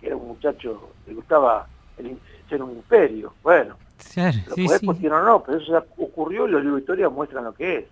era 0.00 0.16
un 0.16 0.28
muchacho 0.28 0.90
que 1.06 1.14
gustaba 1.14 1.66
el, 1.96 2.18
ser 2.48 2.62
un 2.62 2.72
imperio. 2.72 3.34
Bueno, 3.42 3.76
claro, 4.12 4.38
lo 4.48 4.54
sí, 4.56 4.68
sí. 4.68 4.86
no, 5.08 5.42
pero 5.44 5.58
eso 5.58 5.72
ya 5.72 5.84
ocurrió 5.96 6.48
y 6.48 6.50
los 6.50 6.62
libros 6.62 6.76
de 6.76 6.80
historia 6.80 7.08
muestran 7.08 7.44
lo 7.44 7.54
que 7.54 7.78
es. 7.78 7.84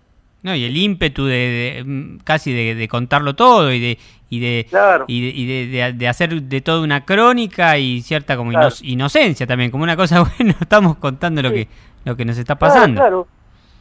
No, 0.42 0.55
y 0.55 0.64
el 0.64 0.76
ímpetu 0.76 1.26
de, 1.26 1.83
mm, 1.85 2.18
casi 2.24 2.53
de, 2.53 2.88
contarlo 2.88 3.35
todo 3.35 3.72
y 3.72 3.81
de 3.81 3.98
y 4.31 4.40
de 4.40 4.66
y, 5.07 5.68
de, 5.70 5.92
de, 5.92 6.09
hacer 6.09 6.42
de 6.42 6.61
todo 6.61 6.83
una 6.83 7.05
crónica 7.05 7.76
y 7.79 8.00
cierta 8.00 8.37
como 8.37 8.53
inocencia 8.83 9.46
también, 9.46 9.70
como 9.70 9.83
una 9.83 9.96
cosa 9.96 10.24
bueno, 10.38 10.55
estamos 10.61 10.96
contando 10.96 11.42
lo 11.42 11.50
que 11.50 11.68
lo 12.05 12.16
que 12.16 12.24
nos 12.24 12.38
está 12.38 12.57
pasando. 12.57 13.00
Claro, 13.00 13.26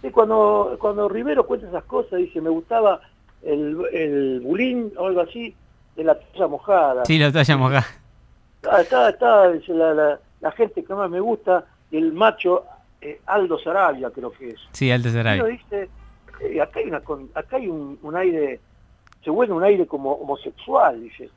claro. 0.02 0.14
cuando 0.14 0.78
cuando 0.80 1.08
Rivero 1.08 1.46
cuenta 1.46 1.68
esas 1.68 1.84
cosas 1.86 2.20
dice, 2.20 2.42
me 2.42 2.50
gustaba 2.50 3.00
el, 3.42 3.78
el 3.94 4.42
bulín 4.42 4.92
o 4.98 5.08
algo 5.08 5.22
así 5.22 5.56
de 5.96 6.04
la 6.04 6.16
toalla 6.16 6.48
mojada. 6.48 7.06
Sí, 7.06 7.18
la 7.18 7.32
toalla 7.32 7.58
mojada. 7.58 7.88
Está, 8.80 9.10
está, 9.10 9.52
dice 9.52 9.74
la, 9.74 10.20
la, 10.42 10.52
gente 10.52 10.84
que 10.84 10.94
más 10.94 11.10
me 11.10 11.22
gusta, 11.22 11.64
el 11.92 12.12
macho 12.12 12.66
eh, 13.00 13.22
Aldo 13.26 13.58
Sarabia 13.60 14.10
creo 14.12 14.32
que 14.32 14.50
es. 14.50 14.60
Sí, 14.74 14.92
Aldo 14.92 15.10
Sarabia. 15.10 15.46
dice 15.46 15.90
eh, 16.40 16.62
acá 16.62 16.80
hay, 16.80 16.88
una, 16.88 17.02
acá 17.34 17.58
hay 17.58 17.68
un, 17.68 18.16
aire, 18.16 18.60
se 19.24 19.30
vuelve 19.30 19.54
un 19.54 19.64
aire 19.64 19.86
como 19.86 20.14
homosexual, 20.14 21.02
dice, 21.02 21.30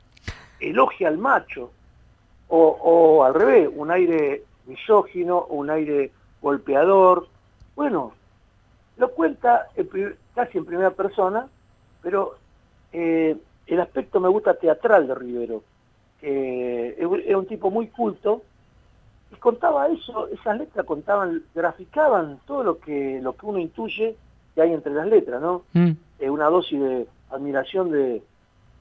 elogia 0.59 1.07
al 1.07 1.17
macho, 1.17 1.71
o, 2.47 3.23
al 3.23 3.33
revés, 3.33 3.69
un 3.73 3.89
aire 3.89 4.43
misógino, 4.65 5.45
un 5.45 5.69
aire 5.71 6.11
golpeador, 6.41 7.27
bueno, 7.75 8.13
lo 8.97 9.09
cuenta 9.11 9.67
casi 10.35 10.57
en 10.59 10.65
primera 10.65 10.91
persona, 10.91 11.47
pero 12.03 12.35
eh, 12.91 13.35
el 13.65 13.79
aspecto 13.79 14.19
me 14.19 14.29
gusta 14.29 14.53
teatral 14.53 15.07
de 15.07 15.15
Rivero, 15.15 15.63
que 16.21 16.95
era 16.99 17.37
un 17.37 17.47
tipo 17.47 17.71
muy 17.71 17.87
culto, 17.87 18.43
y 19.31 19.35
contaba 19.37 19.87
eso, 19.87 20.27
esas 20.27 20.59
letras 20.59 20.85
contaban, 20.85 21.43
graficaban 21.55 22.39
todo 22.45 22.63
lo 22.63 22.77
que, 22.77 23.19
lo 23.21 23.35
que 23.35 23.45
uno 23.45 23.57
intuye 23.57 24.15
que 24.55 24.61
hay 24.61 24.73
entre 24.73 24.93
las 24.93 25.07
letras, 25.07 25.41
¿no? 25.41 25.63
Mm. 25.73 25.91
una 26.29 26.45
dosis 26.45 26.79
de 26.79 27.07
admiración 27.31 27.91
de, 27.91 28.21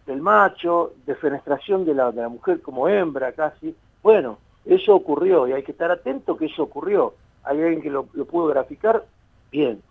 del 0.06 0.20
macho, 0.20 0.92
de 1.06 1.14
fenestración 1.14 1.84
de 1.84 1.94
la, 1.94 2.10
de 2.12 2.22
la 2.22 2.28
mujer 2.28 2.60
como 2.60 2.88
hembra 2.88 3.32
casi. 3.32 3.74
Bueno, 4.02 4.38
eso 4.64 4.94
ocurrió 4.94 5.48
y 5.48 5.52
hay 5.52 5.62
que 5.62 5.72
estar 5.72 5.90
atento 5.90 6.36
que 6.36 6.46
eso 6.46 6.62
ocurrió. 6.62 7.14
Hay 7.44 7.60
alguien 7.60 7.82
que 7.82 7.90
lo, 7.90 8.04
pudo 8.04 8.46
graficar, 8.46 9.04
bien. 9.50 9.82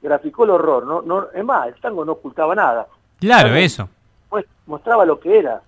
Graficó 0.00 0.44
el 0.44 0.50
horror, 0.50 0.86
¿no? 0.86 1.02
no 1.02 1.30
es 1.32 1.44
más, 1.44 1.68
el 1.68 1.80
tango 1.80 2.04
no 2.04 2.12
ocultaba 2.12 2.54
nada. 2.54 2.86
Claro, 3.18 3.54
eso. 3.54 3.88
Pues, 4.28 4.46
mostraba 4.66 5.04
lo 5.04 5.18
que 5.18 5.38
era. 5.38 5.60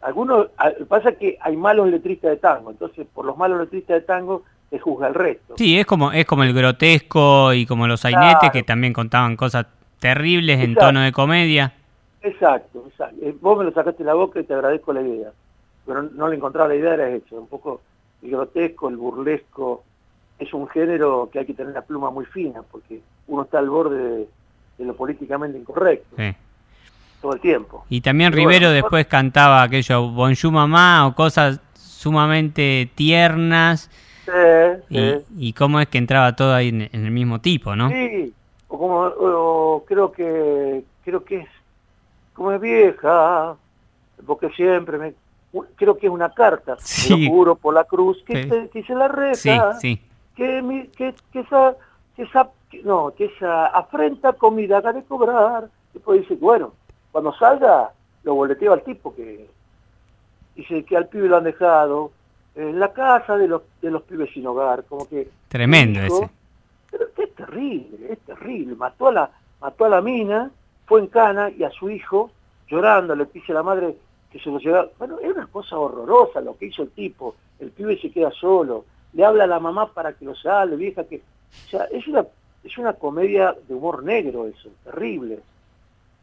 Algunos, 0.00 0.48
pasa 0.88 1.12
que 1.12 1.38
hay 1.40 1.56
malos 1.56 1.88
letristas 1.88 2.30
de 2.30 2.36
tango, 2.36 2.70
entonces 2.70 3.06
por 3.12 3.24
los 3.24 3.36
malos 3.36 3.58
letristas 3.58 3.96
de 3.96 4.06
tango 4.06 4.42
juzga 4.78 5.08
el 5.08 5.14
resto. 5.14 5.54
Sí, 5.56 5.78
es 5.78 5.86
como, 5.86 6.12
es 6.12 6.26
como 6.26 6.42
el 6.42 6.52
grotesco 6.52 7.52
y 7.52 7.66
como 7.66 7.86
los 7.86 8.00
sainetes 8.00 8.50
que 8.50 8.62
también 8.62 8.92
contaban 8.92 9.36
cosas 9.36 9.66
terribles 9.98 10.60
en 10.60 10.74
tono 10.74 11.00
de 11.00 11.12
comedia. 11.12 11.72
Exacto, 12.22 12.84
exacto. 12.88 13.16
Eh, 13.22 13.36
vos 13.40 13.58
me 13.58 13.64
lo 13.64 13.72
sacaste 13.72 14.02
de 14.02 14.06
la 14.06 14.14
boca 14.14 14.40
y 14.40 14.44
te 14.44 14.54
agradezco 14.54 14.92
la 14.92 15.02
idea. 15.02 15.30
Pero 15.86 16.02
no 16.02 16.28
le 16.28 16.36
encontraba 16.36 16.68
la 16.68 16.74
idea, 16.74 16.94
era 16.94 17.08
eso. 17.10 17.36
Un 17.36 17.46
poco 17.46 17.82
el 18.22 18.30
grotesco, 18.30 18.88
el 18.88 18.96
burlesco. 18.96 19.84
Es 20.38 20.52
un 20.52 20.66
género 20.68 21.28
que 21.32 21.38
hay 21.38 21.46
que 21.46 21.54
tener 21.54 21.72
la 21.74 21.82
pluma 21.82 22.10
muy 22.10 22.24
fina 22.24 22.62
porque 22.70 23.00
uno 23.28 23.42
está 23.42 23.58
al 23.58 23.70
borde 23.70 24.26
de, 24.78 24.84
lo 24.84 24.94
políticamente 24.94 25.58
incorrecto. 25.58 26.16
Todo 27.20 27.34
el 27.34 27.40
tiempo. 27.40 27.84
Y 27.88 28.00
también 28.00 28.32
Rivero 28.32 28.70
después 28.70 29.06
cantaba 29.06 29.62
aquello 29.62 30.10
Bonjour 30.10 30.52
Mamá 30.52 31.06
o 31.06 31.14
cosas 31.14 31.60
sumamente 31.74 32.90
tiernas 32.94 33.90
y, 35.36 35.52
cómo 35.52 35.80
es 35.80 35.88
que 35.88 35.98
entraba 35.98 36.34
todo 36.34 36.54
ahí 36.54 36.68
en, 36.68 36.88
el 36.92 37.10
mismo 37.10 37.40
tipo, 37.40 37.76
¿no? 37.76 37.88
Sí, 37.90 38.32
o 38.68 38.78
como 38.78 39.84
creo 39.86 40.12
que 40.12 40.84
creo 41.04 41.24
que 41.24 41.40
es 41.40 41.48
como 42.32 42.52
es 42.52 42.60
vieja, 42.60 43.56
porque 44.26 44.50
siempre 44.50 44.98
me 44.98 45.14
creo 45.76 45.96
que 45.96 46.06
es 46.06 46.12
una 46.12 46.30
carta, 46.30 46.76
lo 47.10 47.16
juro 47.28 47.54
por 47.54 47.74
la 47.74 47.84
cruz 47.84 48.22
que, 48.26 48.68
que 48.72 48.82
se 48.82 48.94
la 48.94 49.08
reza, 49.08 49.78
que, 49.80 50.00
que, 50.96 51.14
que 51.32 51.40
esa 51.40 51.76
que 52.16 52.22
esa 52.22 52.50
no, 52.82 53.12
que 53.16 53.26
esa 53.26 53.66
afrenta 53.66 54.32
comida 54.32 54.78
haga 54.78 54.92
de 54.92 55.04
cobrar, 55.04 55.68
después 55.92 56.22
dice, 56.22 56.34
bueno, 56.34 56.72
cuando 57.12 57.32
salga 57.34 57.92
lo 58.24 58.34
boleteo 58.34 58.72
al 58.72 58.82
tipo 58.82 59.14
que 59.14 59.48
dice 60.56 60.84
que 60.84 60.96
al 60.96 61.08
pibe 61.08 61.28
lo 61.28 61.36
han 61.36 61.44
dejado 61.44 62.10
en 62.54 62.78
la 62.78 62.92
casa 62.92 63.36
de 63.36 63.48
los, 63.48 63.62
de 63.82 63.90
los 63.90 64.02
pibes 64.02 64.30
sin 64.32 64.46
hogar, 64.46 64.84
como 64.84 65.08
que... 65.08 65.28
Tremendo 65.48 66.00
ese. 66.00 66.30
Pero 66.90 67.06
es 67.16 67.34
terrible, 67.34 68.12
es 68.12 68.18
terrible. 68.20 68.76
Mató 68.76 69.08
a 69.08 69.12
la, 69.12 69.30
mató 69.60 69.84
a 69.84 69.88
la 69.88 70.00
mina, 70.00 70.50
fue 70.86 71.00
en 71.00 71.08
cana 71.08 71.50
y 71.50 71.64
a 71.64 71.70
su 71.70 71.90
hijo, 71.90 72.30
llorando, 72.68 73.14
le 73.14 73.26
dice 73.26 73.52
a 73.52 73.56
la 73.56 73.62
madre 73.62 73.96
que 74.30 74.38
se 74.38 74.50
lo 74.50 74.58
llevaba. 74.58 74.88
Bueno, 74.98 75.18
es 75.20 75.34
una 75.34 75.46
cosa 75.48 75.78
horrorosa 75.78 76.40
lo 76.40 76.56
que 76.56 76.66
hizo 76.66 76.82
el 76.82 76.90
tipo. 76.90 77.34
El 77.58 77.70
pibe 77.70 77.98
se 78.00 78.10
queda 78.10 78.30
solo, 78.30 78.84
le 79.12 79.24
habla 79.24 79.44
a 79.44 79.48
la 79.48 79.60
mamá 79.60 79.92
para 79.92 80.12
que 80.12 80.24
lo 80.24 80.34
salve, 80.34 80.76
vieja 80.76 81.04
que... 81.04 81.16
O 81.16 81.70
sea, 81.70 81.84
es 81.84 82.06
una, 82.08 82.24
es 82.62 82.78
una 82.78 82.92
comedia 82.94 83.54
de 83.66 83.74
humor 83.74 84.02
negro 84.02 84.46
eso, 84.46 84.70
terrible. 84.84 85.40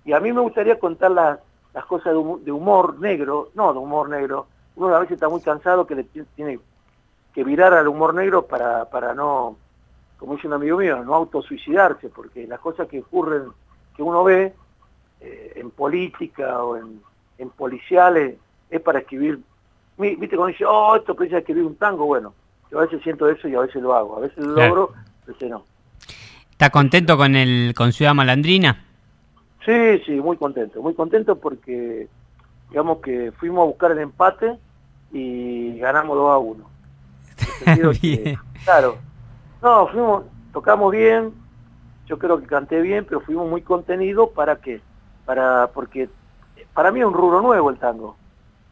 Y 0.06 0.13
a 0.13 0.20
mí 0.20 0.32
me 0.32 0.41
gustaría 0.41 0.80
contar 0.80 1.12
las 1.12 1.86
cosas 1.86 2.13
de 2.13 2.52
humor 2.52 3.00
negro, 3.00 3.50
no 3.54 3.72
de 3.74 3.80
humor 3.80 4.10
negro, 4.10 4.48
uno 4.75 4.95
a 4.95 4.99
veces 4.99 5.15
está 5.15 5.29
muy 5.29 5.41
cansado 5.41 5.86
que 5.86 5.95
le 5.95 6.03
tiene 6.03 6.60
que 7.34 7.43
virar 7.43 7.73
al 7.73 7.88
humor 7.88 8.13
negro 8.13 8.45
para, 8.45 8.86
para 8.86 9.13
no, 9.13 9.57
como 10.17 10.36
dice 10.36 10.47
un 10.47 10.53
amigo 10.53 10.77
mío, 10.77 11.03
no 11.03 11.15
autosuicidarse, 11.15 12.10
porque 12.10 12.47
las 12.47 12.60
cosas 12.60 12.88
que 12.88 12.99
ocurren, 12.99 13.43
que 13.95 14.03
uno 14.03 14.23
ve 14.23 14.53
eh, 15.19 15.53
en 15.55 15.71
política 15.71 16.63
o 16.63 16.77
en, 16.77 17.01
en 17.38 17.49
policiales, 17.49 18.38
es 18.69 18.81
para 18.81 18.99
escribir, 18.99 19.39
viste 19.97 20.36
cuando 20.36 20.47
dice, 20.47 20.65
oh, 20.65 20.95
esto 20.95 21.15
precisa 21.15 21.39
escribir 21.39 21.63
un 21.63 21.75
tango, 21.75 22.05
bueno, 22.05 22.34
yo 22.71 22.79
a 22.79 22.84
veces 22.84 23.01
siento 23.03 23.29
eso 23.29 23.47
y 23.47 23.55
a 23.55 23.62
veces 23.62 23.81
lo 23.81 23.93
hago, 23.93 24.17
a 24.17 24.21
veces 24.21 24.38
lo 24.38 24.53
logro, 24.53 24.93
a 25.23 25.31
veces 25.31 25.49
no. 25.49 25.63
¿Está 26.51 26.69
contento 26.69 27.17
con 27.17 27.36
el 27.36 27.73
con 27.75 27.91
Ciudad 27.91 28.13
Malandrina? 28.13 28.86
Sí, 29.65 29.99
sí, 30.05 30.12
muy 30.13 30.38
contento, 30.38 30.81
muy 30.81 30.93
contento 30.93 31.36
porque 31.36 32.07
digamos 32.71 32.99
que 32.99 33.31
fuimos 33.34 33.62
a 33.62 33.65
buscar 33.65 33.91
el 33.91 33.99
empate 33.99 34.57
y 35.12 35.77
ganamos 35.77 36.17
2 36.17 36.31
a 36.31 36.38
1. 36.38 36.65
claro, 38.63 38.97
no, 39.62 39.88
fuimos, 39.88 40.23
tocamos 40.53 40.91
bien, 40.91 41.34
yo 42.07 42.17
creo 42.17 42.39
que 42.39 42.47
canté 42.47 42.81
bien, 42.81 43.05
pero 43.05 43.19
fuimos 43.21 43.49
muy 43.49 43.62
contenidos 43.62 44.29
para 44.29 44.55
qué, 44.55 44.81
para, 45.25 45.67
porque 45.73 46.10
para 46.73 46.91
mí 46.91 47.01
es 47.01 47.05
un 47.05 47.13
rubro 47.13 47.41
nuevo 47.41 47.69
el 47.69 47.77
tango, 47.77 48.15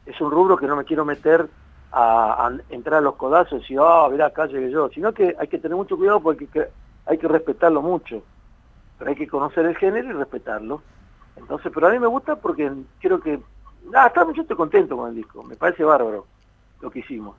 es 0.05 0.19
un 0.21 0.31
rubro 0.31 0.57
que 0.57 0.67
no 0.67 0.77
me 0.77 0.85
quiero 0.85 1.03
meter 1.03 1.49
a, 1.91 2.51
entrar 2.69 2.99
a 2.99 3.01
los 3.01 3.15
codazos 3.15 3.53
y 3.53 3.61
decir, 3.61 3.79
ah, 3.79 4.07
oh, 4.07 4.23
acá 4.23 4.45
llegué 4.45 4.71
yo, 4.71 4.89
sino 4.89 5.13
que 5.13 5.35
hay 5.37 5.47
que 5.47 5.59
tener 5.59 5.75
mucho 5.75 5.97
cuidado 5.97 6.21
porque 6.21 6.47
hay 7.05 7.17
que 7.17 7.27
respetarlo 7.27 7.81
mucho, 7.81 8.23
pero 8.97 9.09
hay 9.09 9.17
que 9.17 9.27
conocer 9.27 9.65
el 9.65 9.75
género 9.75 10.09
y 10.09 10.13
respetarlo. 10.13 10.81
Entonces, 11.35 11.71
pero 11.73 11.87
a 11.87 11.91
mí 11.91 11.99
me 11.99 12.07
gusta 12.07 12.35
porque 12.35 12.71
creo 12.99 13.19
que, 13.19 13.39
ah, 13.93 14.11
yo 14.35 14.41
estoy 14.41 14.57
contento 14.57 14.97
con 14.97 15.09
el 15.09 15.15
disco, 15.15 15.43
me 15.43 15.55
parece 15.55 15.83
bárbaro 15.83 16.25
lo 16.81 16.89
que 16.91 16.99
hicimos. 16.99 17.35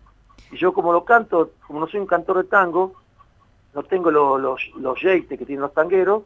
Y 0.51 0.57
yo 0.57 0.73
como 0.73 0.93
lo 0.93 1.05
canto, 1.05 1.53
como 1.67 1.81
no 1.81 1.87
soy 1.87 2.01
un 2.01 2.07
cantor 2.07 2.39
de 2.39 2.45
tango, 2.45 2.95
no 3.75 3.83
tengo 3.85 4.11
los, 4.11 4.41
los, 4.41 4.61
los 4.77 4.99
que 4.99 5.37
tienen 5.47 5.61
los 5.61 5.73
tangueros, 5.73 6.25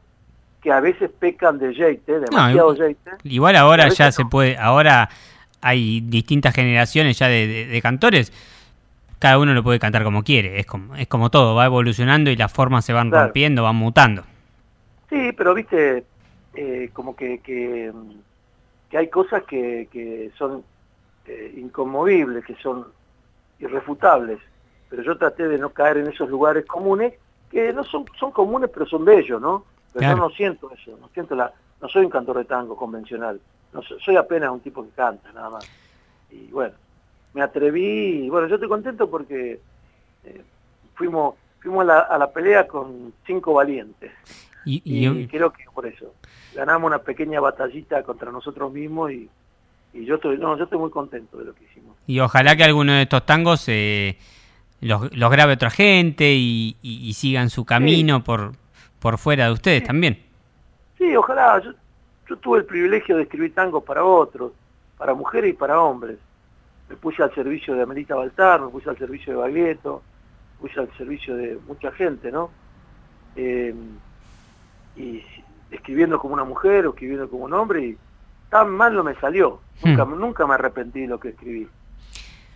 que 0.62 0.72
a 0.72 0.80
veces 0.80 1.10
pecan 1.10 1.58
de 1.58 1.74
yeite, 1.74 2.20
demasiado 2.20 2.74
no, 2.74 2.96
Igual 3.22 3.54
ahora 3.56 3.88
ya 3.90 4.10
se 4.10 4.24
puede, 4.24 4.56
ahora 4.56 5.10
hay 5.60 6.00
distintas 6.00 6.54
generaciones 6.54 7.18
ya 7.18 7.28
de, 7.28 7.78
cantores, 7.82 8.32
cada 9.18 9.38
uno 9.38 9.52
lo 9.52 9.62
puede 9.62 9.78
cantar 9.78 10.04
como 10.04 10.22
quiere, 10.22 10.58
es 10.58 10.66
como, 10.66 10.96
es 10.96 11.06
como 11.06 11.30
todo, 11.30 11.54
va 11.54 11.66
evolucionando 11.66 12.30
y 12.30 12.36
las 12.36 12.50
formas 12.50 12.84
se 12.84 12.94
van 12.94 13.10
rompiendo, 13.10 13.62
van 13.62 13.76
mutando. 13.76 14.24
Sí, 15.10 15.32
pero 15.36 15.54
viste, 15.54 16.04
eh, 16.54 16.90
como 16.94 17.14
que, 17.14 17.40
que, 17.40 17.92
hay 18.96 19.08
cosas 19.08 19.42
que, 19.44 19.88
que 19.90 20.30
son 20.36 20.64
eh, 21.26 21.54
inconmovibles, 21.56 22.44
que 22.44 22.54
son 22.56 22.86
irrefutables, 23.58 24.38
pero 24.88 25.02
yo 25.02 25.16
traté 25.16 25.48
de 25.48 25.58
no 25.58 25.70
caer 25.70 25.98
en 25.98 26.08
esos 26.08 26.28
lugares 26.28 26.66
comunes, 26.66 27.14
que 27.50 27.72
no 27.72 27.84
son, 27.84 28.04
son 28.18 28.30
comunes 28.30 28.70
pero 28.72 28.86
son 28.86 29.04
bellos, 29.04 29.40
¿no? 29.40 29.64
Pero 29.92 30.10
yo 30.10 30.16
no 30.16 30.30
siento 30.30 30.70
eso, 30.72 30.96
no 31.00 31.08
siento 31.08 31.34
la, 31.34 31.52
no 31.80 31.88
soy 31.88 32.04
un 32.04 32.10
cantor 32.10 32.38
de 32.38 32.44
tango 32.44 32.76
convencional, 32.76 33.40
no 33.72 33.82
soy, 33.82 34.16
apenas 34.16 34.50
un 34.50 34.60
tipo 34.60 34.84
que 34.84 34.90
canta, 34.90 35.32
nada 35.32 35.50
más. 35.50 35.68
Y 36.30 36.48
bueno, 36.48 36.74
me 37.32 37.42
atreví, 37.42 38.24
y 38.24 38.28
bueno, 38.28 38.48
yo 38.48 38.56
estoy 38.56 38.68
contento 38.68 39.08
porque 39.08 39.60
eh, 40.24 40.44
fuimos, 40.94 41.36
fuimos 41.60 41.82
a 41.82 41.84
la, 41.84 41.98
a 42.00 42.18
la, 42.18 42.32
pelea 42.32 42.66
con 42.66 43.12
cinco 43.26 43.54
valientes. 43.54 44.12
Y, 44.64 45.26
creo 45.26 45.52
que 45.52 45.64
por 45.74 45.86
eso, 45.86 46.14
ganamos 46.54 46.86
una 46.88 46.98
pequeña 46.98 47.40
batallita 47.40 48.02
contra 48.02 48.30
nosotros 48.30 48.72
mismos 48.72 49.12
y, 49.12 49.28
y 49.92 50.04
yo 50.04 50.16
estoy, 50.16 50.38
no, 50.38 50.56
yo 50.56 50.64
estoy 50.64 50.78
muy 50.78 50.90
contento 50.90 51.38
de 51.38 51.44
lo 51.46 51.54
que 51.54 51.64
hicimos. 51.64 51.96
Y 52.06 52.20
ojalá 52.20 52.56
que 52.56 52.64
alguno 52.64 52.92
de 52.92 53.02
estos 53.02 53.24
tangos 53.26 53.64
eh, 53.68 54.18
los, 54.80 55.10
grabe 55.10 55.54
otra 55.54 55.70
gente 55.70 56.32
y, 56.34 57.12
sigan 57.14 57.50
su 57.50 57.64
camino 57.64 58.22
por, 58.24 58.52
por 58.98 59.18
fuera 59.18 59.46
de 59.46 59.52
ustedes 59.52 59.84
también. 59.84 60.22
Sí, 60.98 61.14
ojalá. 61.16 61.60
Yo, 61.62 61.72
yo 62.28 62.36
tuve 62.36 62.58
el 62.58 62.64
privilegio 62.64 63.16
de 63.16 63.22
escribir 63.24 63.54
tangos 63.54 63.84
para 63.84 64.04
otros, 64.04 64.52
para 64.98 65.14
mujeres 65.14 65.50
y 65.50 65.54
para 65.54 65.80
hombres. 65.80 66.18
Me 66.88 66.96
puse 66.96 67.22
al 67.22 67.34
servicio 67.34 67.74
de 67.74 67.82
Amelita 67.82 68.14
Baltar, 68.14 68.60
me 68.60 68.68
puse 68.68 68.90
al 68.90 68.98
servicio 68.98 69.32
de 69.32 69.38
Baglietto, 69.38 70.02
me 70.54 70.68
puse 70.68 70.80
al 70.80 70.92
servicio 70.96 71.34
de 71.36 71.58
mucha 71.66 71.90
gente, 71.92 72.30
¿no? 72.30 72.50
Eh, 73.36 73.74
y 74.96 75.22
escribiendo 75.70 76.18
como 76.18 76.34
una 76.34 76.44
mujer 76.44 76.86
o 76.86 76.90
escribiendo 76.90 77.28
como 77.28 77.44
un 77.44 77.54
hombre 77.54 77.84
y 77.84 77.98
tan 78.48 78.70
mal 78.70 78.94
no 78.94 79.02
me 79.02 79.14
salió. 79.16 79.60
Nunca, 79.82 80.04
hmm. 80.04 80.18
nunca 80.18 80.46
me 80.46 80.54
arrepentí 80.54 81.02
de 81.02 81.08
lo 81.08 81.18
que 81.18 81.30
escribí. 81.30 81.68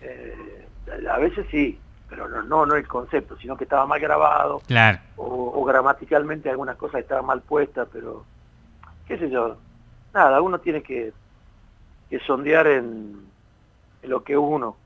Eh, 0.00 0.66
a 1.10 1.18
veces 1.18 1.46
sí, 1.50 1.78
pero 2.08 2.28
no, 2.28 2.42
no, 2.42 2.66
no 2.66 2.74
el 2.74 2.86
concepto, 2.86 3.36
sino 3.36 3.56
que 3.56 3.64
estaba 3.64 3.86
mal 3.86 4.00
grabado. 4.00 4.60
Claro. 4.66 4.98
O, 5.16 5.64
gramaticalmente 5.64 6.48
algunas 6.48 6.76
cosas 6.76 7.02
estaban 7.02 7.26
mal 7.26 7.42
puestas, 7.42 7.88
pero 7.92 8.24
qué 9.06 9.18
sé 9.18 9.28
yo. 9.28 9.56
Nada, 10.14 10.40
uno 10.40 10.58
tiene 10.60 10.82
que, 10.82 11.12
que 12.08 12.18
sondear 12.20 12.66
en, 12.66 13.26
lo 14.02 14.22
que 14.22 14.38
uno. 14.38 14.76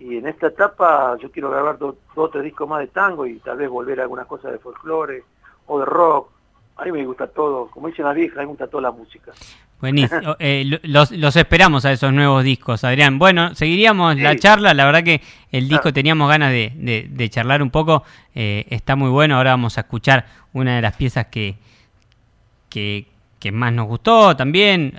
Y 0.00 0.16
en 0.16 0.26
esta 0.26 0.48
etapa 0.48 1.16
yo 1.18 1.30
quiero 1.30 1.50
grabar 1.50 1.78
dos 1.78 1.96
o 2.14 2.28
tres 2.28 2.44
discos 2.44 2.68
más 2.68 2.80
de 2.80 2.88
tango 2.88 3.26
y 3.26 3.38
tal 3.38 3.58
vez 3.58 3.68
volver 3.68 4.00
a 4.00 4.04
algunas 4.04 4.26
cosas 4.26 4.52
de 4.52 4.58
folclore 4.58 5.24
o 5.66 5.78
de 5.78 5.84
rock 5.84 6.30
a 6.78 6.84
mí 6.84 6.92
me 6.92 7.04
gusta 7.04 7.26
todo, 7.26 7.68
como 7.70 7.88
dicen 7.88 8.04
las 8.04 8.14
viejas, 8.14 8.38
a 8.38 8.40
mí 8.40 8.46
me 8.46 8.50
gusta 8.50 8.68
toda 8.68 8.84
la 8.84 8.92
música. 8.92 9.32
Buenísimo. 9.80 10.36
Eh, 10.38 10.78
los, 10.84 11.10
los, 11.10 11.36
esperamos 11.36 11.84
a 11.84 11.92
esos 11.92 12.12
nuevos 12.12 12.44
discos, 12.44 12.84
Adrián. 12.84 13.18
Bueno, 13.18 13.54
seguiríamos 13.54 14.16
la 14.16 14.36
charla. 14.36 14.72
La 14.74 14.84
verdad 14.84 15.02
que 15.02 15.20
el 15.50 15.68
disco 15.68 15.92
teníamos 15.92 16.28
ganas 16.28 16.52
de, 16.52 17.08
de, 17.10 17.30
charlar 17.30 17.62
un 17.62 17.70
poco. 17.70 18.04
Eh, 18.34 18.66
está 18.70 18.94
muy 18.94 19.10
bueno. 19.10 19.36
Ahora 19.36 19.50
vamos 19.50 19.76
a 19.78 19.82
escuchar 19.82 20.26
una 20.52 20.76
de 20.76 20.82
las 20.82 20.94
piezas 20.96 21.26
que, 21.26 21.56
que, 22.68 23.06
más 23.52 23.72
nos 23.72 23.88
gustó 23.88 24.36
también. 24.36 24.94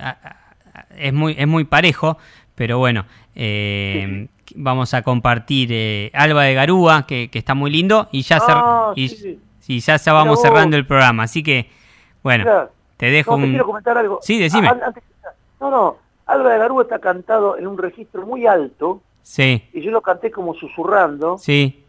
Es 0.98 1.14
muy, 1.14 1.36
es 1.38 1.48
muy 1.48 1.64
parejo, 1.64 2.18
pero 2.56 2.78
bueno. 2.78 3.06
Eh, 3.36 4.28
vamos 4.56 4.94
a 4.94 5.02
compartir 5.02 6.12
Alba 6.14 6.44
de 6.44 6.54
Garúa, 6.54 7.08
que, 7.08 7.30
está 7.32 7.54
muy 7.54 7.72
lindo. 7.72 8.10
Y 8.12 8.24
ya 8.24 8.40
ah, 8.42 8.94
y 9.70 9.82
ya, 9.82 9.98
ya 9.98 10.14
vamos 10.14 10.42
cerrando 10.42 10.76
el 10.76 10.86
programa. 10.88 11.24
Así 11.24 11.44
que, 11.44 11.70
bueno, 12.24 12.70
te 12.98 13.06
dejo 13.12 13.36
un... 13.36 13.50
quiero 13.50 13.68
comentar 13.68 13.96
algo. 14.00 14.18
Sí, 14.24 14.40
decime. 14.40 14.68
no, 15.62 15.70
no, 15.70 15.98
Alba 16.26 16.54
de 16.54 16.58
Garúa 16.58 16.84
está 16.84 16.98
cantado 16.98 17.56
en 17.56 17.68
un 17.68 17.78
registro 17.78 18.26
muy 18.26 18.48
alto. 18.48 19.04
Sí. 19.22 19.64
Y 19.72 19.82
yo 19.82 19.92
lo 19.92 20.02
canté 20.02 20.32
como 20.32 20.56
susurrando. 20.56 21.38
Sí. 21.38 21.86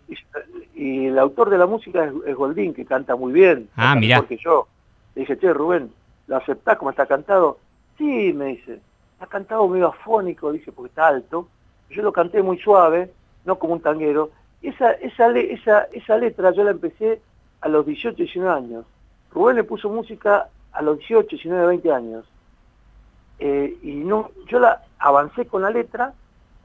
Y, 0.74 1.06
el 1.06 1.18
autor 1.18 1.48
de 1.48 1.56
la 1.56 1.64
música 1.64 2.12
es, 2.26 2.36
Goldín, 2.36 2.74
que 2.74 2.84
canta 2.84 3.16
muy 3.16 3.32
bien. 3.32 3.70
Ah, 3.76 3.94
mira. 3.94 4.18
Porque 4.18 4.36
yo 4.36 4.68
le 5.14 5.22
dije, 5.22 5.38
che, 5.38 5.50
Rubén, 5.50 5.90
¿lo 6.26 6.36
aceptás 6.36 6.76
como 6.76 6.90
está 6.90 7.06
cantado? 7.06 7.60
Sí, 7.96 8.34
me 8.34 8.46
dice. 8.46 8.78
ha 9.20 9.26
cantado 9.26 9.66
medio 9.68 9.88
afónico, 9.88 10.52
dice, 10.52 10.70
porque 10.70 10.90
está 10.90 11.08
alto. 11.08 11.48
Yo 11.88 12.02
lo 12.02 12.12
canté 12.12 12.42
muy 12.42 12.58
suave, 12.58 13.10
no 13.46 13.58
como 13.58 13.72
un 13.72 13.80
tanguero. 13.80 14.32
Esa, 14.60 14.92
esa, 14.92 15.30
esa, 15.30 15.84
esa 15.92 16.18
letra 16.18 16.50
yo 16.52 16.62
la 16.62 16.72
empecé 16.72 17.22
a 17.60 17.68
los 17.68 17.86
18, 17.86 18.16
19 18.16 18.54
años. 18.54 18.84
Rubén 19.32 19.56
le 19.56 19.64
puso 19.64 19.88
música 19.88 20.48
a 20.72 20.82
los 20.82 20.98
18, 20.98 21.28
19, 21.30 21.66
20 21.66 21.92
años. 21.92 22.24
Eh, 23.38 23.78
y 23.82 23.92
no, 23.96 24.30
yo 24.48 24.58
la 24.58 24.82
avancé 24.98 25.46
con 25.46 25.62
la 25.62 25.70
letra, 25.70 26.12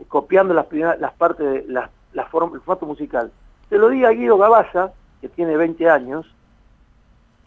copiando 0.07 0.53
las, 0.53 0.65
primeras, 0.65 0.99
las 0.99 1.13
partes 1.13 1.45
de 1.45 1.71
la, 1.71 1.89
la 2.13 2.25
forma, 2.25 2.55
el 2.55 2.61
formato 2.61 2.85
musical. 2.85 3.31
Se 3.69 3.77
lo 3.77 3.89
di 3.89 4.03
a 4.03 4.09
Guido 4.09 4.37
Gaballa, 4.37 4.91
que 5.21 5.29
tiene 5.29 5.57
20 5.57 5.89
años, 5.89 6.25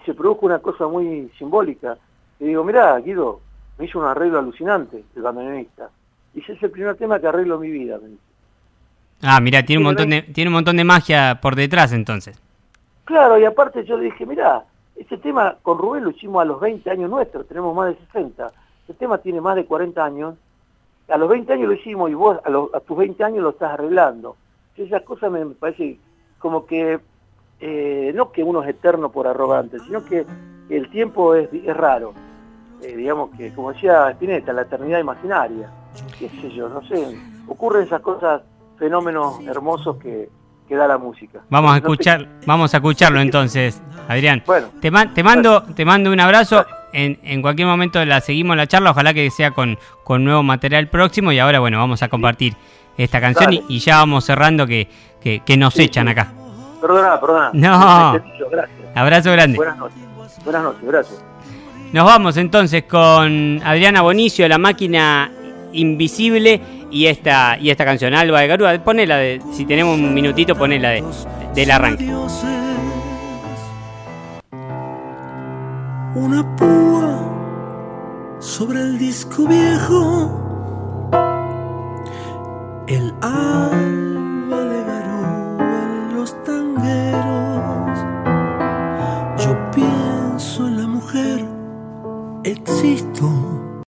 y 0.00 0.04
se 0.04 0.14
produjo 0.14 0.46
una 0.46 0.60
cosa 0.60 0.86
muy 0.86 1.30
simbólica. 1.38 1.98
Y 2.40 2.46
digo, 2.46 2.64
mirá, 2.64 2.96
Guido, 2.98 3.40
me 3.78 3.84
hizo 3.84 3.98
un 3.98 4.06
arreglo 4.06 4.38
alucinante, 4.38 5.04
el 5.14 5.22
bandoneonista. 5.22 5.90
Y 6.34 6.40
ese 6.40 6.54
es 6.54 6.62
el 6.62 6.70
primer 6.70 6.96
tema 6.96 7.20
que 7.20 7.26
arreglo 7.26 7.58
mi 7.58 7.70
vida. 7.70 7.98
Ah, 9.22 9.40
mira, 9.40 9.64
tiene 9.64 9.78
un 9.78 9.84
montón 9.84 10.10
de, 10.10 10.22
tiene 10.22 10.48
un 10.48 10.54
montón 10.54 10.76
de 10.76 10.84
magia 10.84 11.40
por 11.40 11.56
detrás 11.56 11.92
entonces. 11.92 12.40
Claro, 13.08 13.38
y 13.38 13.44
aparte 13.46 13.86
yo 13.86 13.96
le 13.96 14.04
dije, 14.04 14.26
mira, 14.26 14.66
este 14.94 15.16
tema 15.16 15.56
con 15.62 15.78
Rubén 15.78 16.04
lo 16.04 16.10
hicimos 16.10 16.42
a 16.42 16.44
los 16.44 16.60
20 16.60 16.90
años 16.90 17.08
nuestros, 17.08 17.48
tenemos 17.48 17.74
más 17.74 17.88
de 17.88 18.04
60. 18.04 18.52
Este 18.82 18.92
tema 18.92 19.16
tiene 19.16 19.40
más 19.40 19.56
de 19.56 19.64
40 19.64 20.04
años. 20.04 20.34
A 21.08 21.16
los 21.16 21.26
20 21.30 21.54
años 21.54 21.68
lo 21.68 21.72
hicimos 21.72 22.10
y 22.10 22.14
vos 22.14 22.38
a, 22.44 22.80
tus 22.80 22.98
20 22.98 23.24
años 23.24 23.42
lo 23.42 23.48
estás 23.48 23.72
arreglando. 23.72 24.36
Esas 24.76 25.00
cosas 25.04 25.32
me, 25.32 25.42
parece 25.46 25.98
como 26.38 26.66
que, 26.66 27.00
eh, 27.60 28.12
no 28.14 28.30
que 28.30 28.44
uno 28.44 28.62
es 28.62 28.68
eterno 28.68 29.10
por 29.10 29.26
arrogante, 29.26 29.78
sino 29.78 30.04
que 30.04 30.26
el 30.68 30.90
tiempo 30.90 31.34
es, 31.34 31.48
raro. 31.74 32.12
Eh, 32.82 32.94
digamos 32.94 33.30
que, 33.38 33.54
como 33.54 33.72
decía 33.72 34.10
Spinetta, 34.10 34.52
la 34.52 34.62
eternidad 34.62 34.98
imaginaria. 34.98 35.70
Qué 36.18 36.28
sé 36.28 36.50
yo, 36.50 36.68
no 36.68 36.82
sé. 36.82 37.18
Ocurren 37.46 37.84
esas 37.84 38.02
cosas, 38.02 38.42
fenómenos 38.76 39.40
hermosos 39.46 39.96
que, 39.96 40.28
que 40.68 40.76
da 40.76 40.86
la 40.86 40.98
música. 40.98 41.40
Vamos 41.48 41.72
a 41.72 41.76
escuchar, 41.78 42.28
vamos 42.46 42.74
a 42.74 42.76
escucharlo 42.76 43.20
entonces, 43.20 43.80
Adrián. 44.08 44.42
Bueno, 44.46 44.68
te, 44.80 44.90
te 45.14 45.22
mando, 45.22 45.62
te 45.62 45.84
mando 45.84 46.12
un 46.12 46.20
abrazo 46.20 46.64
en, 46.92 47.42
cualquier 47.42 47.68
momento 47.68 48.04
la 48.04 48.20
seguimos 48.20 48.56
la 48.56 48.66
charla, 48.66 48.90
ojalá 48.90 49.14
que 49.14 49.30
sea 49.30 49.50
con, 49.50 49.78
con 50.04 50.24
nuevo 50.24 50.42
material 50.42 50.88
próximo 50.88 51.32
y 51.32 51.38
ahora 51.38 51.60
bueno, 51.60 51.78
vamos 51.78 52.02
a 52.02 52.08
compartir 52.08 52.54
esta 52.96 53.20
canción 53.20 53.52
y, 53.52 53.78
ya 53.78 53.98
vamos 53.98 54.24
cerrando 54.24 54.66
que, 54.66 54.88
que, 55.20 55.56
nos 55.56 55.78
echan 55.78 56.08
acá. 56.08 56.32
Perdona, 56.80 57.20
perdona. 57.20 57.50
No. 57.52 58.20
Abrazo 58.94 59.32
grande. 59.32 59.56
Buenas 59.56 59.78
noches. 59.78 59.98
Buenas 60.44 60.62
noches, 60.62 60.82
gracias. 60.82 61.24
Nos 61.92 62.04
vamos 62.04 62.36
entonces 62.36 62.84
con 62.84 63.60
Adriana 63.64 64.02
Bonicio, 64.02 64.48
La 64.48 64.58
Máquina 64.58 65.30
Invisible 65.72 66.60
y 66.90 67.06
esta, 67.06 67.58
y 67.58 67.70
esta 67.70 67.84
canción, 67.84 68.14
Alba 68.14 68.40
de 68.40 68.46
Garúa. 68.46 68.78
Ponela, 68.82 69.16
de, 69.16 69.42
si 69.52 69.64
tenemos 69.64 69.98
un 69.98 70.14
minutito, 70.14 70.56
ponela 70.56 70.90
de, 70.90 71.04
del 71.54 71.70
arranque. 71.70 72.04
Una 76.14 76.56
púa 76.56 78.38
sobre 78.40 78.80
el 78.80 78.98
disco 78.98 79.46
viejo. 79.46 80.44
El 82.86 83.12
alba 83.20 84.64
de 84.64 84.84
Garúa 84.84 85.84
en 85.84 86.14
los 86.16 86.44
tangueros. 86.44 87.98
Yo 89.44 89.70
pienso 89.72 90.66
en 90.66 90.76
la 90.78 90.86
mujer 90.86 91.44
existo 92.44 93.47